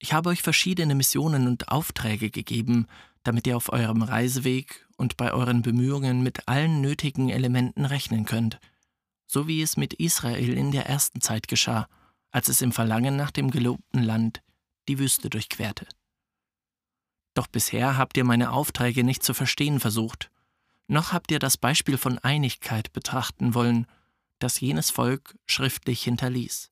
Ich 0.00 0.12
habe 0.12 0.28
euch 0.28 0.42
verschiedene 0.42 0.94
Missionen 0.94 1.46
und 1.46 1.68
Aufträge 1.68 2.28
gegeben, 2.28 2.88
damit 3.22 3.46
ihr 3.46 3.56
auf 3.56 3.72
eurem 3.72 4.02
Reiseweg 4.02 4.86
und 4.98 5.16
bei 5.16 5.32
euren 5.32 5.62
Bemühungen 5.62 6.22
mit 6.22 6.46
allen 6.46 6.82
nötigen 6.82 7.30
Elementen 7.30 7.86
rechnen 7.86 8.26
könnt, 8.26 8.60
so 9.26 9.48
wie 9.48 9.62
es 9.62 9.76
mit 9.76 9.94
Israel 9.94 10.52
in 10.52 10.70
der 10.70 10.86
ersten 10.86 11.20
Zeit 11.20 11.48
geschah, 11.48 11.88
als 12.30 12.48
es 12.48 12.62
im 12.62 12.72
Verlangen 12.72 13.16
nach 13.16 13.30
dem 13.30 13.50
gelobten 13.50 14.02
Land 14.02 14.42
die 14.88 14.98
Wüste 14.98 15.30
durchquerte. 15.30 15.86
Doch 17.34 17.46
bisher 17.46 17.96
habt 17.96 18.16
ihr 18.16 18.24
meine 18.24 18.52
Aufträge 18.52 19.02
nicht 19.02 19.22
zu 19.22 19.34
verstehen 19.34 19.80
versucht, 19.80 20.30
noch 20.86 21.12
habt 21.12 21.30
ihr 21.30 21.38
das 21.38 21.56
Beispiel 21.56 21.98
von 21.98 22.18
Einigkeit 22.18 22.92
betrachten 22.92 23.54
wollen, 23.54 23.86
das 24.38 24.60
jenes 24.60 24.90
Volk 24.90 25.36
schriftlich 25.46 26.02
hinterließ. 26.04 26.70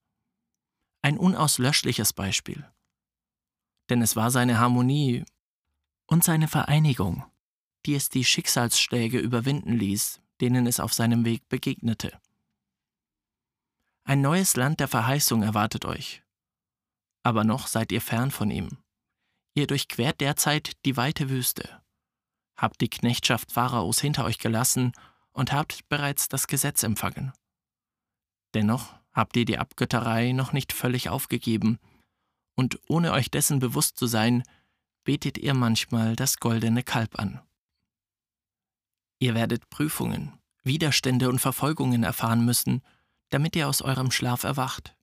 Ein 1.02 1.18
unauslöschliches 1.18 2.12
Beispiel. 2.12 2.70
Denn 3.88 4.02
es 4.02 4.14
war 4.14 4.30
seine 4.30 4.58
Harmonie 4.58 5.24
und 6.06 6.22
seine 6.22 6.46
Vereinigung, 6.46 7.24
die 7.86 7.94
es 7.94 8.08
die 8.08 8.24
Schicksalsschläge 8.24 9.18
überwinden 9.18 9.72
ließ, 9.72 10.20
denen 10.40 10.66
es 10.66 10.78
auf 10.78 10.92
seinem 10.92 11.24
Weg 11.24 11.48
begegnete. 11.48 12.20
Ein 14.04 14.20
neues 14.20 14.56
Land 14.56 14.80
der 14.80 14.88
Verheißung 14.88 15.42
erwartet 15.42 15.84
euch. 15.84 16.22
Aber 17.22 17.44
noch 17.44 17.66
seid 17.66 17.92
ihr 17.92 18.00
fern 18.00 18.30
von 18.30 18.50
ihm. 18.50 18.78
Ihr 19.54 19.66
durchquert 19.66 20.20
derzeit 20.20 20.72
die 20.84 20.96
weite 20.96 21.28
Wüste, 21.30 21.82
habt 22.56 22.80
die 22.80 22.90
Knechtschaft 22.90 23.52
Pharaos 23.52 24.00
hinter 24.00 24.24
euch 24.24 24.38
gelassen 24.38 24.92
und 25.32 25.52
habt 25.52 25.88
bereits 25.88 26.28
das 26.28 26.46
Gesetz 26.46 26.82
empfangen. 26.82 27.32
Dennoch 28.54 28.94
habt 29.12 29.36
ihr 29.36 29.44
die 29.44 29.58
Abgötterei 29.58 30.32
noch 30.32 30.52
nicht 30.52 30.72
völlig 30.72 31.08
aufgegeben, 31.08 31.78
und 32.54 32.80
ohne 32.88 33.12
euch 33.12 33.30
dessen 33.30 33.60
bewusst 33.60 33.98
zu 33.98 34.06
sein, 34.06 34.42
betet 35.04 35.38
ihr 35.38 35.54
manchmal 35.54 36.16
das 36.16 36.38
goldene 36.38 36.82
Kalb 36.82 37.18
an. 37.18 37.40
Ihr 39.18 39.34
werdet 39.34 39.70
Prüfungen, 39.70 40.38
Widerstände 40.62 41.28
und 41.28 41.38
Verfolgungen 41.38 42.02
erfahren 42.02 42.44
müssen, 42.44 42.82
damit 43.32 43.56
ihr 43.56 43.66
aus 43.66 43.80
eurem 43.80 44.10
Schlaf 44.10 44.44
erwacht. 44.44 44.94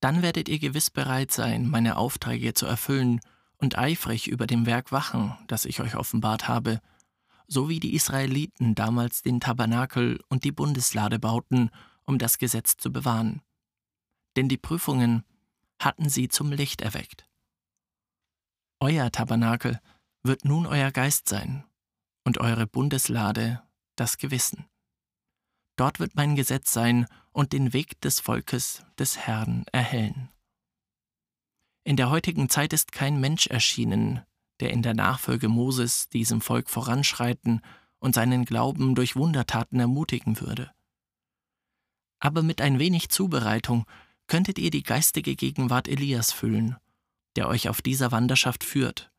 Dann 0.00 0.20
werdet 0.20 0.48
ihr 0.48 0.58
gewiss 0.58 0.90
bereit 0.90 1.32
sein, 1.32 1.66
meine 1.68 1.96
Aufträge 1.96 2.52
zu 2.52 2.66
erfüllen 2.66 3.20
und 3.56 3.78
eifrig 3.78 4.28
über 4.28 4.46
dem 4.46 4.66
Werk 4.66 4.92
wachen, 4.92 5.34
das 5.46 5.64
ich 5.64 5.80
euch 5.80 5.96
offenbart 5.96 6.46
habe, 6.46 6.80
so 7.46 7.68
wie 7.68 7.80
die 7.80 7.94
Israeliten 7.94 8.74
damals 8.74 9.22
den 9.22 9.40
Tabernakel 9.40 10.20
und 10.28 10.44
die 10.44 10.52
Bundeslade 10.52 11.18
bauten, 11.18 11.70
um 12.04 12.18
das 12.18 12.36
Gesetz 12.38 12.76
zu 12.76 12.92
bewahren. 12.92 13.40
Denn 14.36 14.48
die 14.48 14.58
Prüfungen 14.58 15.24
hatten 15.78 16.08
sie 16.08 16.28
zum 16.28 16.52
Licht 16.52 16.82
erweckt. 16.82 17.26
Euer 18.78 19.10
Tabernakel 19.10 19.80
wird 20.22 20.44
nun 20.44 20.66
euer 20.66 20.90
Geist 20.90 21.28
sein 21.28 21.64
und 22.24 22.38
eure 22.38 22.66
Bundeslade 22.66 23.62
das 23.96 24.18
Gewissen. 24.18 24.66
Dort 25.76 25.98
wird 25.98 26.14
mein 26.14 26.36
Gesetz 26.36 26.72
sein 26.72 27.06
und 27.32 27.52
den 27.52 27.72
Weg 27.72 28.00
des 28.00 28.20
Volkes 28.20 28.84
des 28.98 29.18
Herrn 29.18 29.64
erhellen. 29.72 30.28
In 31.84 31.96
der 31.96 32.10
heutigen 32.10 32.48
Zeit 32.48 32.72
ist 32.72 32.92
kein 32.92 33.20
Mensch 33.20 33.48
erschienen, 33.48 34.22
der 34.60 34.70
in 34.70 34.82
der 34.82 34.94
Nachfolge 34.94 35.48
Moses 35.48 36.08
diesem 36.08 36.40
Volk 36.40 36.70
voranschreiten 36.70 37.60
und 37.98 38.14
seinen 38.14 38.44
Glauben 38.44 38.94
durch 38.94 39.16
Wundertaten 39.16 39.80
ermutigen 39.80 40.40
würde. 40.40 40.70
Aber 42.20 42.42
mit 42.42 42.60
ein 42.60 42.78
wenig 42.78 43.08
Zubereitung 43.08 43.84
könntet 44.28 44.58
ihr 44.58 44.70
die 44.70 44.84
geistige 44.84 45.34
Gegenwart 45.34 45.88
Elias 45.88 46.32
füllen, 46.32 46.76
der 47.34 47.48
euch 47.48 47.68
auf 47.68 47.82
dieser 47.82 48.12
Wanderschaft 48.12 48.62
führt, 48.62 49.10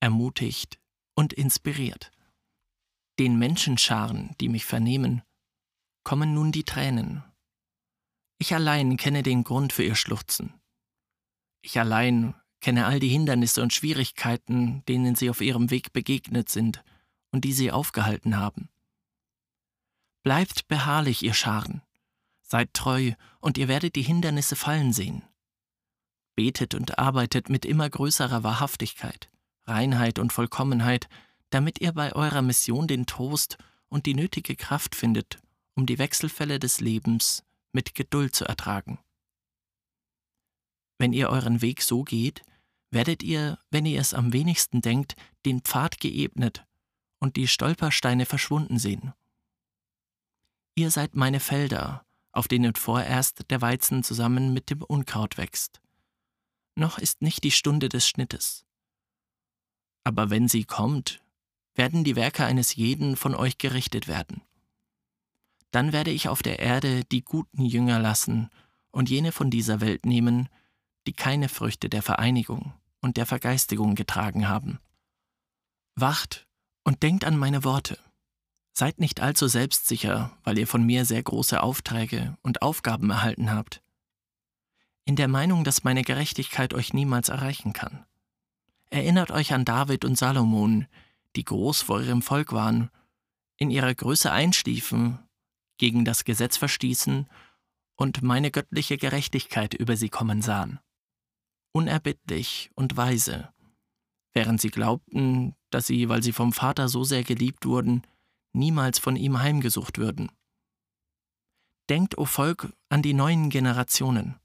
ermutigt 0.00 0.78
und 1.14 1.32
inspiriert. 1.32 2.10
Den 3.18 3.38
Menschenscharen, 3.38 4.34
die 4.40 4.48
mich 4.48 4.64
vernehmen, 4.64 5.22
kommen 6.04 6.34
nun 6.34 6.52
die 6.52 6.64
Tränen. 6.64 7.22
Ich 8.42 8.54
allein 8.54 8.96
kenne 8.96 9.22
den 9.22 9.44
Grund 9.44 9.74
für 9.74 9.84
ihr 9.84 9.94
Schluchzen. 9.94 10.54
Ich 11.60 11.78
allein 11.78 12.34
kenne 12.62 12.86
all 12.86 12.98
die 12.98 13.10
Hindernisse 13.10 13.62
und 13.62 13.74
Schwierigkeiten, 13.74 14.82
denen 14.86 15.14
sie 15.14 15.28
auf 15.28 15.42
ihrem 15.42 15.70
Weg 15.70 15.92
begegnet 15.92 16.48
sind 16.48 16.82
und 17.32 17.44
die 17.44 17.52
sie 17.52 17.70
aufgehalten 17.70 18.38
haben. 18.38 18.70
Bleibt 20.22 20.68
beharrlich, 20.68 21.22
ihr 21.22 21.34
Scharen, 21.34 21.82
seid 22.40 22.72
treu, 22.72 23.12
und 23.40 23.58
ihr 23.58 23.68
werdet 23.68 23.94
die 23.94 24.02
Hindernisse 24.02 24.56
fallen 24.56 24.94
sehen. 24.94 25.22
Betet 26.34 26.74
und 26.74 26.98
arbeitet 26.98 27.50
mit 27.50 27.66
immer 27.66 27.90
größerer 27.90 28.42
Wahrhaftigkeit, 28.42 29.30
Reinheit 29.64 30.18
und 30.18 30.32
Vollkommenheit, 30.32 31.10
damit 31.50 31.82
ihr 31.82 31.92
bei 31.92 32.14
eurer 32.14 32.40
Mission 32.40 32.88
den 32.88 33.04
Trost 33.04 33.58
und 33.90 34.06
die 34.06 34.14
nötige 34.14 34.56
Kraft 34.56 34.94
findet, 34.94 35.42
um 35.74 35.84
die 35.84 35.98
Wechselfälle 35.98 36.58
des 36.58 36.80
Lebens 36.80 37.44
mit 37.72 37.94
Geduld 37.94 38.34
zu 38.34 38.44
ertragen. 38.44 38.98
Wenn 40.98 41.12
ihr 41.12 41.30
euren 41.30 41.62
Weg 41.62 41.82
so 41.82 42.02
geht, 42.02 42.42
werdet 42.90 43.22
ihr, 43.22 43.58
wenn 43.70 43.86
ihr 43.86 44.00
es 44.00 44.14
am 44.14 44.32
wenigsten 44.32 44.80
denkt, 44.80 45.16
den 45.46 45.60
Pfad 45.60 46.00
geebnet 46.00 46.66
und 47.20 47.36
die 47.36 47.48
Stolpersteine 47.48 48.26
verschwunden 48.26 48.78
sehen. 48.78 49.12
Ihr 50.74 50.90
seid 50.90 51.14
meine 51.14 51.40
Felder, 51.40 52.04
auf 52.32 52.48
denen 52.48 52.74
vorerst 52.74 53.50
der 53.50 53.60
Weizen 53.60 54.02
zusammen 54.02 54.52
mit 54.52 54.70
dem 54.70 54.82
Unkraut 54.82 55.36
wächst. 55.36 55.80
Noch 56.74 56.98
ist 56.98 57.22
nicht 57.22 57.44
die 57.44 57.50
Stunde 57.50 57.88
des 57.88 58.08
Schnittes. 58.08 58.64
Aber 60.04 60.30
wenn 60.30 60.48
sie 60.48 60.64
kommt, 60.64 61.22
werden 61.74 62.04
die 62.04 62.16
Werke 62.16 62.44
eines 62.44 62.74
jeden 62.74 63.16
von 63.16 63.34
euch 63.34 63.58
gerichtet 63.58 64.08
werden. 64.08 64.42
Dann 65.70 65.92
werde 65.92 66.10
ich 66.10 66.28
auf 66.28 66.42
der 66.42 66.58
Erde 66.58 67.04
die 67.04 67.22
guten 67.22 67.64
Jünger 67.64 67.98
lassen 67.98 68.50
und 68.90 69.08
jene 69.08 69.32
von 69.32 69.50
dieser 69.50 69.80
Welt 69.80 70.04
nehmen, 70.04 70.48
die 71.06 71.12
keine 71.12 71.48
Früchte 71.48 71.88
der 71.88 72.02
Vereinigung 72.02 72.72
und 73.00 73.16
der 73.16 73.26
Vergeistigung 73.26 73.94
getragen 73.94 74.48
haben. 74.48 74.80
Wacht 75.94 76.46
und 76.84 77.02
denkt 77.02 77.24
an 77.24 77.36
meine 77.36 77.64
Worte. 77.64 77.98
Seid 78.72 78.98
nicht 78.98 79.20
allzu 79.20 79.48
selbstsicher, 79.48 80.36
weil 80.44 80.58
ihr 80.58 80.66
von 80.66 80.84
mir 80.84 81.04
sehr 81.04 81.22
große 81.22 81.62
Aufträge 81.62 82.36
und 82.42 82.62
Aufgaben 82.62 83.10
erhalten 83.10 83.50
habt. 83.52 83.82
In 85.04 85.16
der 85.16 85.28
Meinung, 85.28 85.64
dass 85.64 85.84
meine 85.84 86.02
Gerechtigkeit 86.02 86.74
euch 86.74 86.92
niemals 86.92 87.28
erreichen 87.28 87.72
kann. 87.72 88.04
Erinnert 88.90 89.30
euch 89.30 89.52
an 89.52 89.64
David 89.64 90.04
und 90.04 90.16
Salomon, 90.16 90.86
die 91.36 91.44
groß 91.44 91.82
vor 91.82 92.00
ihrem 92.00 92.22
Volk 92.22 92.52
waren, 92.52 92.90
in 93.56 93.70
ihrer 93.70 93.94
Größe 93.94 94.32
einschliefen, 94.32 95.18
gegen 95.80 96.04
das 96.04 96.24
Gesetz 96.24 96.58
verstießen 96.58 97.26
und 97.96 98.22
meine 98.22 98.50
göttliche 98.50 98.98
Gerechtigkeit 98.98 99.72
über 99.72 99.96
sie 99.96 100.10
kommen 100.10 100.42
sahen. 100.42 100.78
Unerbittlich 101.72 102.70
und 102.74 102.98
weise, 102.98 103.48
während 104.34 104.60
sie 104.60 104.68
glaubten, 104.68 105.56
dass 105.70 105.86
sie, 105.86 106.10
weil 106.10 106.22
sie 106.22 106.32
vom 106.32 106.52
Vater 106.52 106.88
so 106.88 107.02
sehr 107.02 107.24
geliebt 107.24 107.64
wurden, 107.64 108.02
niemals 108.52 108.98
von 108.98 109.16
ihm 109.16 109.40
heimgesucht 109.40 109.96
würden. 109.96 110.30
Denkt, 111.88 112.18
o 112.18 112.26
Volk, 112.26 112.74
an 112.90 113.00
die 113.00 113.14
neuen 113.14 113.48
Generationen. 113.48 114.38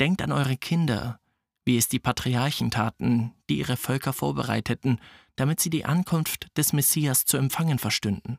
Denkt 0.00 0.20
an 0.20 0.32
eure 0.32 0.58
Kinder, 0.58 1.18
wie 1.64 1.78
es 1.78 1.88
die 1.88 1.98
Patriarchen 1.98 2.70
taten, 2.70 3.32
die 3.48 3.58
ihre 3.58 3.78
Völker 3.78 4.12
vorbereiteten, 4.12 5.00
damit 5.34 5.60
sie 5.60 5.70
die 5.70 5.86
Ankunft 5.86 6.54
des 6.58 6.74
Messias 6.74 7.24
zu 7.24 7.38
empfangen 7.38 7.78
verstünden. 7.78 8.38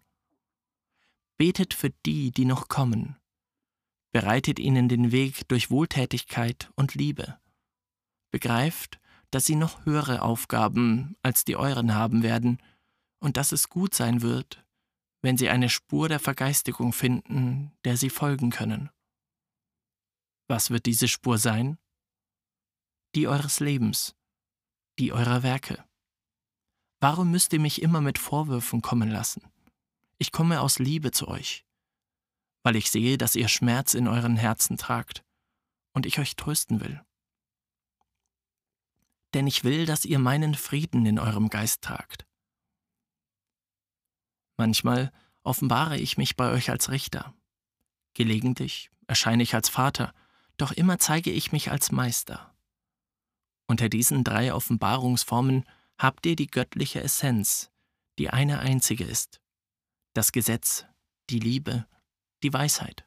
Betet 1.39 1.73
für 1.73 1.89
die, 2.06 2.32
die 2.32 2.43
noch 2.43 2.67
kommen. 2.67 3.15
Bereitet 4.12 4.60
ihnen 4.60 4.89
den 4.89 5.13
Weg 5.13 5.47
durch 5.47 5.71
Wohltätigkeit 5.71 6.69
und 6.75 6.95
Liebe. 6.95 7.39
Begreift, 8.30 8.99
dass 9.32 9.45
sie 9.45 9.56
noch 9.56 9.86
höhere 9.86 10.21
Aufgaben 10.21 11.15
als 11.23 11.45
die 11.45 11.56
euren 11.56 11.95
haben 11.95 12.23
werden 12.23 12.62
und 13.19 13.38
dass 13.38 13.54
es 13.54 13.69
gut 13.69 13.95
sein 13.95 14.21
wird, 14.21 14.65
wenn 15.21 15.38
sie 15.38 15.47
eine 15.47 15.69
Spur 15.69 16.10
der 16.10 16.19
Vergeistigung 16.19 16.91
finden, 16.91 17.71
der 17.86 17.95
sie 17.95 18.10
folgen 18.10 18.49
können. 18.49 18.89
Was 20.49 20.71
wird 20.71 20.88
diese 20.88 21.08
Spur 21.08 21.38
sein? 21.38 21.78
Die 23.15 23.30
eures 23.30 23.62
Lebens, 23.62 24.13
die 24.99 25.13
eurer 25.13 25.41
Werke. 25.41 25.86
Warum 26.99 27.32
müsst 27.32 27.54
ihr 27.54 27.62
mich 27.62 27.82
immer 27.82 28.02
mit 28.02 28.17
Vorwürfen 28.17 28.82
kommen 28.82 29.10
lassen? 29.10 29.49
Ich 30.19 30.32
komme 30.32 30.62
aus 30.62 30.77
Liebe 30.77 31.12
zu 31.12 31.27
euch, 31.27 31.65
weil 32.62 32.75
ich 32.75 32.91
sehe, 32.91 33.17
dass 33.17 33.36
ihr 33.36 33.47
Schmerz 33.47 33.95
in 33.95 34.08
euren 34.08 34.38
Herzen 34.38 34.77
tragt 34.77 35.25
und 35.93 36.05
ich 36.05 36.19
euch 36.19 36.36
trösten 36.36 36.79
will. 36.79 37.01
Denn 39.34 39.47
ich 39.47 39.63
will, 39.63 39.86
dass 39.88 40.05
ihr 40.05 40.19
meinen 40.19 40.53
Frieden 40.53 41.05
in 41.08 41.17
eurem 41.19 41.49
Geist 41.49 41.82
tragt 41.82 42.29
Manchmal 44.60 45.13
offenbare 45.43 45.97
ich 45.97 46.17
mich 46.17 46.36
bei 46.36 46.51
euch 46.51 46.69
als 46.69 46.91
Richter. 46.91 47.34
Gelegentlich 48.13 48.91
erscheine 49.08 49.41
ich 49.41 49.55
als 49.55 49.69
Vater, 49.69 50.13
doch 50.58 50.73
immer 50.73 50.99
zeige 50.99 51.32
ich 51.32 51.53
mich 51.53 51.71
als 51.71 51.93
Meister. 51.93 52.53
Unter 53.67 53.88
diesen 53.88 54.25
drei 54.25 54.53
Offenbarungsformen 54.53 55.63
habt 55.97 56.25
ihr 56.25 56.36
die 56.36 56.47
göttliche 56.47 57.01
Essenz, 57.01 57.71
die 58.17 58.32
eine 58.32 58.60
einzige 58.60 59.05
ist. 59.05 59.39
Das 60.13 60.32
Gesetz, 60.32 60.86
die 61.30 61.39
Liebe, 61.39 61.88
die 62.43 62.52
Weisheit. 62.52 63.06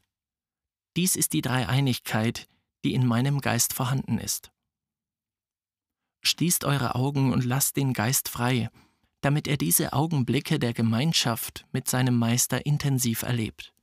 Dies 0.97 1.17
ist 1.17 1.33
die 1.33 1.43
Dreieinigkeit, 1.43 2.49
die 2.85 2.95
in 2.95 3.07
meinem 3.07 3.41
Geist 3.41 3.73
vorhanden 3.73 4.19
ist. 4.19 4.53
Schließt 6.23 6.65
eure 6.65 6.95
Augen 6.95 7.33
und 7.33 7.45
lasst 7.45 7.77
den 7.77 7.93
Geist 7.93 8.29
frei, 8.29 8.71
damit 9.23 9.49
er 9.49 9.57
diese 9.57 9.93
Augenblicke 9.93 10.59
der 10.59 10.73
Gemeinschaft 10.73 11.67
mit 11.73 11.89
seinem 11.89 12.17
Meister 12.17 12.67
intensiv 12.67 13.23
erlebt. 13.23 13.75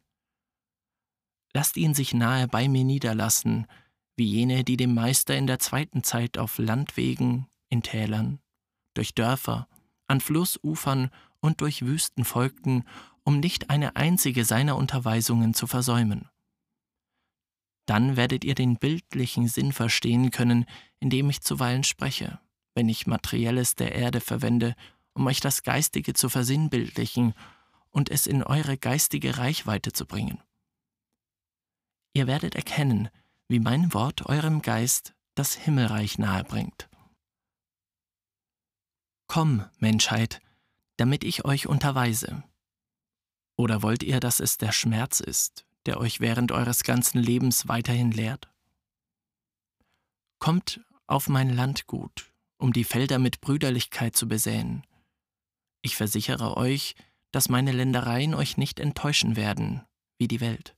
Lasst 1.53 1.77
ihn 1.77 1.93
sich 1.93 2.13
nahe 2.13 2.47
bei 2.47 2.67
mir 2.67 2.83
niederlassen, 2.83 3.67
wie 4.15 4.25
jene, 4.25 4.63
die 4.63 4.77
dem 4.77 4.93
Meister 4.93 5.35
in 5.35 5.47
der 5.47 5.59
zweiten 5.59 6.03
Zeit 6.03 6.37
auf 6.37 6.57
Landwegen, 6.57 7.47
in 7.69 7.81
Tälern, 7.81 8.39
durch 8.93 9.15
Dörfer, 9.15 9.67
an 10.07 10.21
Flussufern 10.21 11.09
und 11.41 11.61
durch 11.61 11.85
Wüsten 11.85 12.25
folgten, 12.25 12.83
um 13.23 13.39
nicht 13.39 13.69
eine 13.69 13.95
einzige 13.95 14.45
seiner 14.45 14.75
Unterweisungen 14.77 15.53
zu 15.53 15.67
versäumen. 15.67 16.29
Dann 17.85 18.15
werdet 18.15 18.43
ihr 18.43 18.55
den 18.55 18.77
bildlichen 18.77 19.47
Sinn 19.47 19.71
verstehen 19.71 20.31
können, 20.31 20.65
in 20.99 21.09
dem 21.09 21.29
ich 21.29 21.41
zuweilen 21.41 21.83
spreche, 21.83 22.39
wenn 22.75 22.87
ich 22.89 23.07
Materielles 23.07 23.75
der 23.75 23.95
Erde 23.95 24.21
verwende 24.21 24.75
um 25.19 25.27
euch 25.27 25.41
das 25.41 25.63
Geistige 25.63 26.13
zu 26.13 26.29
versinnbildlichen 26.29 27.33
und 27.89 28.09
es 28.09 28.25
in 28.25 28.41
eure 28.41 28.77
geistige 28.77 29.37
Reichweite 29.37 29.91
zu 29.91 30.05
bringen. 30.05 30.41
Ihr 32.13 32.25
werdet 32.25 32.55
erkennen, 32.55 33.09
wie 33.49 33.59
mein 33.59 33.93
Wort 33.93 34.25
eurem 34.27 34.61
Geist 34.61 35.13
das 35.35 35.53
Himmelreich 35.55 36.17
nahebringt. 36.19 36.89
Komm, 39.27 39.65
Menschheit, 39.77 40.41
damit 40.99 41.23
ich 41.23 41.45
euch 41.45 41.67
unterweise. 41.67 42.43
Oder 43.55 43.81
wollt 43.81 44.03
ihr, 44.03 44.19
dass 44.19 44.39
es 44.39 44.57
der 44.57 44.71
Schmerz 44.71 45.19
ist, 45.19 45.65
der 45.85 45.99
euch 45.99 46.19
während 46.19 46.51
eures 46.51 46.83
ganzen 46.83 47.21
Lebens 47.21 47.67
weiterhin 47.67 48.11
lehrt? 48.11 48.49
Kommt 50.39 50.81
auf 51.07 51.27
mein 51.27 51.49
Landgut, 51.49 52.31
um 52.57 52.73
die 52.73 52.83
Felder 52.83 53.19
mit 53.19 53.41
Brüderlichkeit 53.41 54.15
zu 54.15 54.27
besäen, 54.27 54.83
ich 55.81 55.95
versichere 55.95 56.57
euch, 56.57 56.95
dass 57.31 57.49
meine 57.49 57.71
Ländereien 57.71 58.33
euch 58.33 58.57
nicht 58.57 58.79
enttäuschen 58.79 59.35
werden, 59.35 59.85
wie 60.17 60.27
die 60.27 60.41
Welt. 60.41 60.75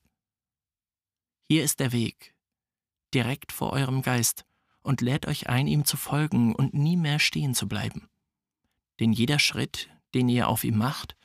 Hier 1.47 1.63
ist 1.63 1.79
der 1.79 1.91
Weg, 1.91 2.36
direkt 3.13 3.51
vor 3.51 3.73
eurem 3.73 4.01
Geist, 4.01 4.45
und 4.84 5.01
lädt 5.01 5.27
euch 5.27 5.47
ein, 5.47 5.67
ihm 5.67 5.86
zu 5.86 5.95
folgen 5.95 6.55
und 6.55 6.73
nie 6.73 6.97
mehr 6.97 7.19
stehen 7.19 7.53
zu 7.53 7.67
bleiben. 7.67 8.10
Denn 8.99 9.13
jeder 9.13 9.38
Schritt, 9.38 9.89
den 10.13 10.30
ihr 10.30 10.47
auf 10.47 10.63
ihm 10.63 10.78
macht, 10.78 11.15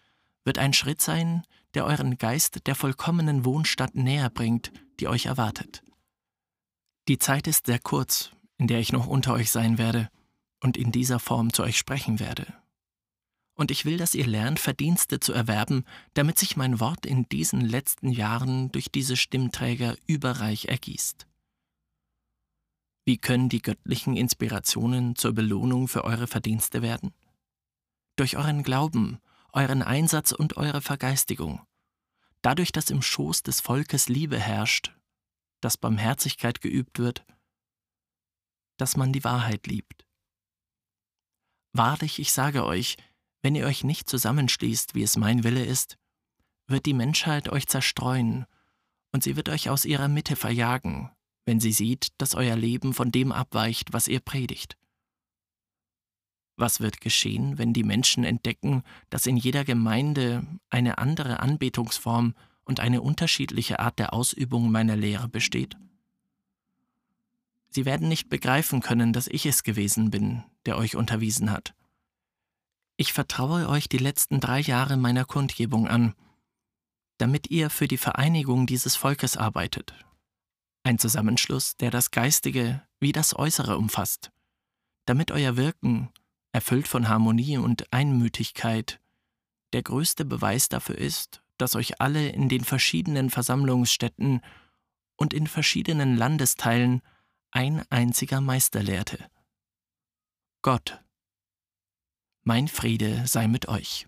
wird 0.44 0.58
ein 0.58 0.72
Schritt 0.72 1.02
sein, 1.02 1.42
der 1.74 1.84
euren 1.84 2.18
Geist 2.18 2.66
der 2.66 2.74
vollkommenen 2.74 3.44
Wohnstadt 3.44 3.94
näher 3.94 4.30
bringt, 4.30 4.72
die 5.00 5.08
euch 5.08 5.26
erwartet. 5.26 5.82
Die 7.08 7.18
Zeit 7.18 7.46
ist 7.46 7.66
sehr 7.66 7.78
kurz, 7.78 8.30
in 8.58 8.66
der 8.66 8.80
ich 8.80 8.92
noch 8.92 9.06
unter 9.06 9.34
euch 9.34 9.50
sein 9.50 9.78
werde 9.78 10.10
und 10.60 10.76
in 10.76 10.92
dieser 10.92 11.18
Form 11.18 11.52
zu 11.52 11.62
euch 11.62 11.76
sprechen 11.76 12.18
werde, 12.20 12.46
und 13.56 13.70
ich 13.70 13.86
will, 13.86 13.96
dass 13.96 14.14
ihr 14.14 14.26
lernt, 14.26 14.60
Verdienste 14.60 15.18
zu 15.18 15.32
erwerben, 15.32 15.84
damit 16.14 16.38
sich 16.38 16.56
mein 16.56 16.78
Wort 16.78 17.06
in 17.06 17.26
diesen 17.28 17.62
letzten 17.62 18.10
Jahren 18.10 18.70
durch 18.70 18.90
diese 18.92 19.16
Stimmträger 19.16 19.96
überreich 20.06 20.66
ergießt. 20.66 21.26
Wie 23.06 23.16
können 23.16 23.48
die 23.48 23.62
göttlichen 23.62 24.16
Inspirationen 24.16 25.16
zur 25.16 25.32
Belohnung 25.32 25.88
für 25.88 26.04
eure 26.04 26.26
Verdienste 26.26 26.82
werden? 26.82 27.14
Durch 28.16 28.36
euren 28.36 28.62
Glauben, 28.62 29.20
euren 29.52 29.82
Einsatz 29.82 30.32
und 30.32 30.56
eure 30.56 30.80
Vergeistigung. 30.80 31.66
Dadurch, 32.40 32.72
dass 32.72 32.90
im 32.90 33.02
Schoß 33.02 33.42
des 33.42 33.60
Volkes 33.60 34.08
Liebe 34.08 34.38
herrscht, 34.38 34.94
dass 35.60 35.76
Barmherzigkeit 35.76 36.60
geübt 36.60 36.98
wird, 36.98 37.24
dass 38.78 38.96
man 38.96 39.12
die 39.12 39.24
Wahrheit 39.24 39.66
liebt. 39.66 40.06
Wahrlich, 41.72 42.18
ich 42.18 42.32
sage 42.32 42.64
euch, 42.64 42.96
wenn 43.42 43.54
ihr 43.54 43.66
euch 43.66 43.84
nicht 43.84 44.08
zusammenschließt, 44.08 44.94
wie 44.94 45.02
es 45.02 45.16
mein 45.16 45.44
Wille 45.44 45.64
ist, 45.64 45.98
wird 46.66 46.86
die 46.86 46.94
Menschheit 46.94 47.48
euch 47.50 47.66
zerstreuen, 47.66 48.46
und 49.12 49.22
sie 49.22 49.36
wird 49.36 49.48
euch 49.48 49.70
aus 49.70 49.84
ihrer 49.84 50.08
Mitte 50.08 50.36
verjagen, 50.36 51.10
wenn 51.44 51.60
sie 51.60 51.72
sieht, 51.72 52.08
dass 52.18 52.34
euer 52.34 52.56
Leben 52.56 52.92
von 52.92 53.12
dem 53.12 53.32
abweicht, 53.32 53.92
was 53.92 54.08
ihr 54.08 54.20
predigt. 54.20 54.76
Was 56.56 56.80
wird 56.80 57.00
geschehen, 57.00 57.58
wenn 57.58 57.72
die 57.72 57.84
Menschen 57.84 58.24
entdecken, 58.24 58.82
dass 59.10 59.26
in 59.26 59.36
jeder 59.36 59.64
Gemeinde 59.64 60.46
eine 60.70 60.98
andere 60.98 61.40
Anbetungsform 61.40 62.34
und 62.64 62.80
eine 62.80 63.02
unterschiedliche 63.02 63.78
Art 63.78 63.98
der 63.98 64.14
Ausübung 64.14 64.70
meiner 64.70 64.96
Lehre 64.96 65.28
besteht? 65.28 65.76
Sie 67.68 67.84
werden 67.84 68.08
nicht 68.08 68.30
begreifen 68.30 68.80
können, 68.80 69.12
dass 69.12 69.26
ich 69.26 69.44
es 69.44 69.62
gewesen 69.62 70.10
bin, 70.10 70.44
der 70.64 70.78
euch 70.78 70.96
unterwiesen 70.96 71.50
hat. 71.50 71.74
Ich 72.96 73.12
vertraue 73.12 73.68
euch 73.68 73.90
die 73.90 73.98
letzten 73.98 74.40
drei 74.40 74.60
Jahre 74.60 74.96
meiner 74.96 75.26
Kundgebung 75.26 75.86
an, 75.86 76.14
damit 77.18 77.50
ihr 77.50 77.68
für 77.68 77.86
die 77.86 77.98
Vereinigung 77.98 78.66
dieses 78.66 78.96
Volkes 78.96 79.36
arbeitet. 79.36 79.92
Ein 80.84 80.98
Zusammenschluss, 80.98 81.76
der 81.76 81.90
das 81.90 82.10
Geistige 82.10 82.82
wie 82.98 83.12
das 83.12 83.36
Äußere 83.36 83.76
umfasst, 83.76 84.30
damit 85.04 85.30
euer 85.30 85.58
Wirken, 85.58 86.08
erfüllt 86.56 86.88
von 86.88 87.10
Harmonie 87.10 87.58
und 87.58 87.92
Einmütigkeit, 87.92 88.98
der 89.74 89.82
größte 89.82 90.24
Beweis 90.24 90.70
dafür 90.70 90.96
ist, 90.96 91.42
dass 91.58 91.76
euch 91.76 92.00
alle 92.00 92.30
in 92.30 92.48
den 92.48 92.64
verschiedenen 92.64 93.28
Versammlungsstätten 93.28 94.40
und 95.16 95.34
in 95.34 95.48
verschiedenen 95.48 96.16
Landesteilen 96.16 97.02
ein 97.50 97.84
einziger 97.90 98.40
Meister 98.40 98.82
lehrte. 98.82 99.30
Gott, 100.62 101.04
mein 102.42 102.68
Friede 102.68 103.26
sei 103.26 103.48
mit 103.48 103.68
euch. 103.68 104.06